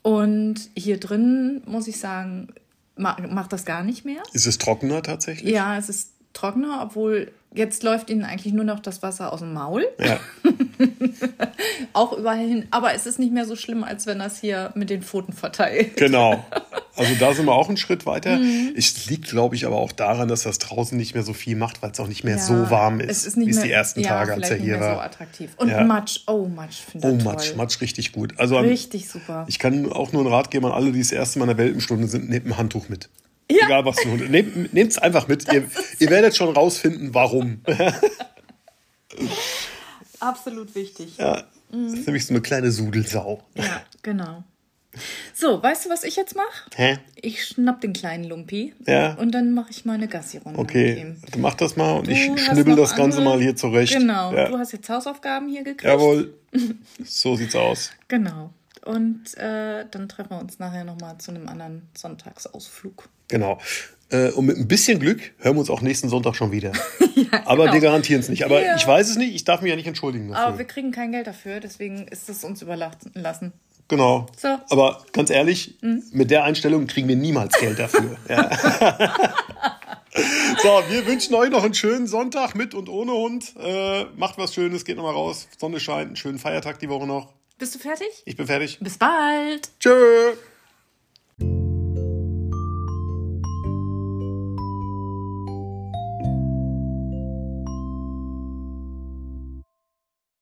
Und 0.02 0.56
hier 0.76 1.00
drin, 1.00 1.62
muss 1.66 1.88
ich 1.88 2.00
sagen, 2.00 2.54
macht 2.96 3.54
das 3.54 3.66
gar 3.66 3.84
nicht 3.84 4.06
mehr. 4.06 4.22
Ist 4.34 4.46
es 4.46 4.58
trockener 4.58 5.02
tatsächlich? 5.02 5.52
Ja, 5.54 5.78
es 5.78 5.90
ist 5.90 6.13
trockener, 6.34 6.82
obwohl 6.84 7.32
jetzt 7.56 7.84
läuft 7.84 8.10
ihnen 8.10 8.24
eigentlich 8.24 8.54
nur 8.54 8.64
noch 8.64 8.80
das 8.80 9.04
Wasser 9.04 9.32
aus 9.32 9.40
dem 9.40 9.54
Maul. 9.54 9.86
Ja. 10.00 10.20
auch 11.94 12.14
überall 12.18 12.40
hin. 12.40 12.68
Aber 12.72 12.94
es 12.94 13.06
ist 13.06 13.20
nicht 13.20 13.32
mehr 13.32 13.46
so 13.46 13.56
schlimm, 13.56 13.84
als 13.84 14.06
wenn 14.08 14.20
das 14.20 14.40
hier 14.40 14.72
mit 14.76 14.90
den 14.90 15.02
Pfoten 15.02 15.34
verteilt. 15.34 15.96
Genau. 15.98 16.44
Also 16.96 17.16
da 17.20 17.34
sind 17.34 17.46
wir 17.46 17.54
auch 17.54 17.68
einen 17.68 17.78
Schritt 17.78 18.06
weiter. 18.06 18.38
Mhm. 18.38 18.74
Es 18.76 19.08
liegt, 19.08 19.30
glaube 19.30 19.56
ich, 19.56 19.66
aber 19.66 19.78
auch 19.78 19.92
daran, 19.92 20.28
dass 20.28 20.44
das 20.44 20.60
draußen 20.60 20.98
nicht 20.98 21.14
mehr 21.14 21.24
so 21.24 21.34
viel 21.34 21.56
macht, 21.56 21.82
weil 21.82 21.92
es 21.92 22.00
auch 22.00 22.08
nicht 22.08 22.24
mehr 22.24 22.38
ja, 22.38 22.42
so 22.42 22.70
warm 22.70 23.00
ist, 23.00 23.26
ist 23.26 23.38
wie 23.38 23.50
es 23.50 23.62
die 23.62 23.72
ersten 23.72 24.02
ja, 24.02 24.10
Tage, 24.10 24.34
als 24.34 24.50
er 24.50 24.58
hier 24.58 24.80
war. 24.80 24.96
So 24.96 25.02
attraktiv. 25.02 25.52
Und 25.58 25.70
ja. 25.70 25.84
Matsch, 25.84 26.22
oh 26.28 26.48
Matsch 26.48 26.82
finde 26.82 27.08
ich 27.08 27.14
Oh 27.14 27.24
Matsch, 27.24 27.50
toll. 27.50 27.58
Matsch 27.58 27.82
richtig 27.82 28.12
gut. 28.12 28.34
Also 28.38 28.58
richtig 28.58 29.08
super. 29.08 29.46
Ich 29.48 29.60
kann 29.60 29.92
auch 29.92 30.12
nur 30.12 30.24
einen 30.24 30.34
Rat 30.34 30.52
geben 30.52 30.66
an 30.66 30.72
alle, 30.72 30.92
die 30.92 31.00
das 31.00 31.12
erste 31.12 31.40
Mal 31.40 31.46
in 31.46 31.58
der 31.58 31.66
Weltenstunde 31.66 32.08
sind, 32.08 32.30
nehmt 32.30 32.46
ein 32.46 32.58
Handtuch 32.58 32.90
mit. 32.90 33.10
Ja. 33.54 33.68
Egal 33.68 33.86
was 33.86 34.00
für 34.00 34.10
Hunde. 34.10 34.30
Nehmt 34.30 34.92
es 34.92 34.98
einfach 34.98 35.28
mit. 35.28 35.52
Ihr, 35.52 35.70
ihr 36.00 36.10
werdet 36.10 36.36
schon 36.36 36.54
rausfinden, 36.54 37.14
warum. 37.14 37.62
Absolut 40.20 40.74
wichtig. 40.76 41.18
Ja. 41.18 41.44
Mhm. 41.72 41.92
Das 41.92 42.00
ist 42.00 42.08
nämlich 42.08 42.26
so 42.26 42.34
eine 42.34 42.42
kleine 42.42 42.72
Sudelsau. 42.72 43.44
Ja, 43.56 43.84
genau. 44.02 44.44
So, 45.34 45.62
weißt 45.62 45.86
du, 45.86 45.90
was 45.90 46.04
ich 46.04 46.16
jetzt 46.16 46.36
mache? 46.36 46.70
Hä? 46.76 47.00
Ich 47.16 47.46
schnapp 47.46 47.82
den 47.82 47.94
kleinen 47.94 48.26
Lumpi 48.26 48.74
ja. 48.86 49.16
und 49.16 49.32
dann 49.32 49.52
mache 49.52 49.72
ich 49.72 49.86
mal 49.86 49.94
eine 49.94 50.08
Gassi-Runde. 50.08 50.60
Okay, 50.60 51.16
du 51.32 51.40
mach 51.40 51.56
das 51.56 51.76
mal 51.76 51.94
und 51.94 52.08
du 52.08 52.12
ich 52.12 52.26
schnibbel 52.40 52.76
das 52.76 52.96
Ganze 52.96 53.18
andere... 53.18 53.38
mal 53.38 53.42
hier 53.42 53.56
zurecht. 53.56 53.94
Genau, 53.94 54.34
ja. 54.34 54.50
du 54.50 54.58
hast 54.58 54.72
jetzt 54.72 54.88
Hausaufgaben 54.90 55.50
hier 55.50 55.64
gekriegt. 55.64 55.84
Jawohl, 55.84 56.36
so 57.04 57.36
sieht's 57.36 57.56
aus. 57.56 57.92
Genau. 58.08 58.52
Und 58.86 59.36
äh, 59.38 59.86
dann 59.90 60.10
treffen 60.10 60.32
wir 60.32 60.40
uns 60.40 60.60
nachher 60.60 60.84
nochmal 60.84 61.18
zu 61.18 61.32
einem 61.32 61.48
anderen 61.48 61.88
Sonntagsausflug. 61.98 63.10
Genau. 63.28 63.60
Äh, 64.10 64.30
und 64.32 64.46
mit 64.46 64.58
ein 64.58 64.68
bisschen 64.68 65.00
Glück 65.00 65.34
hören 65.40 65.56
wir 65.56 65.62
uns 65.62 65.70
auch 65.70 65.82
nächsten 65.82 66.10
Sonntag 66.10 66.36
schon 66.36 66.52
wieder. 66.52 66.72
ja, 67.16 67.46
Aber 67.46 67.64
genau. 67.64 67.74
wir 67.74 67.82
garantieren 67.82 68.22
es 68.22 68.30
nicht. 68.30 68.46
Aber 68.46 68.62
ja. 68.62 68.76
ich 68.76 68.86
weiß 68.86 69.10
es 69.10 69.18
nicht, 69.18 69.34
ich 69.34 69.44
darf 69.44 69.62
mich 69.62 69.72
ja 69.72 69.76
nicht 69.76 69.88
entschuldigen 69.88 70.30
dafür. 70.30 70.46
Aber 70.46 70.58
wir 70.58 70.66
kriegen 70.66 70.92
kein 70.92 71.12
Geld 71.12 71.28
dafür, 71.28 71.60
deswegen 71.60 72.08
ist 72.08 72.30
es 72.30 72.44
uns 72.44 72.62
überlassen. 72.62 73.54
Genau. 73.88 74.28
So. 74.38 74.60
Aber 74.70 75.06
ganz 75.12 75.30
ehrlich, 75.30 75.78
mhm. 75.82 76.04
mit 76.12 76.32
der 76.32 76.44
Einstellung 76.44 76.88
kriegen 76.88 77.08
wir 77.08 77.16
niemals 77.16 77.58
Geld 77.60 77.80
dafür. 77.80 78.18
so, 80.62 80.84
wir 80.90 81.06
wünschen 81.06 81.36
euch 81.36 81.50
noch 81.50 81.64
einen 81.64 81.74
schönen 81.74 82.08
Sonntag 82.08 82.56
mit 82.56 82.74
und 82.74 82.90
ohne 82.90 83.14
Hund. 83.14 83.54
Äh, 83.60 84.06
macht 84.16 84.38
was 84.38 84.54
Schönes, 84.54 84.86
geht 84.86 84.98
nochmal 84.98 85.14
raus. 85.14 85.48
Sonne 85.58 85.80
scheint, 85.80 86.08
einen 86.08 86.16
schönen 86.16 86.40
Feiertag 86.40 86.80
die 86.80 86.90
Woche 86.90 87.08
noch. 87.08 87.34
Bist 87.58 87.76
du 87.76 87.80
fertig? 87.80 88.08
Ich 88.26 88.36
bin 88.36 88.48
fertig. 88.48 88.80
Bis 88.80 88.98
bald. 88.98 89.70
Tschö. 89.80 90.34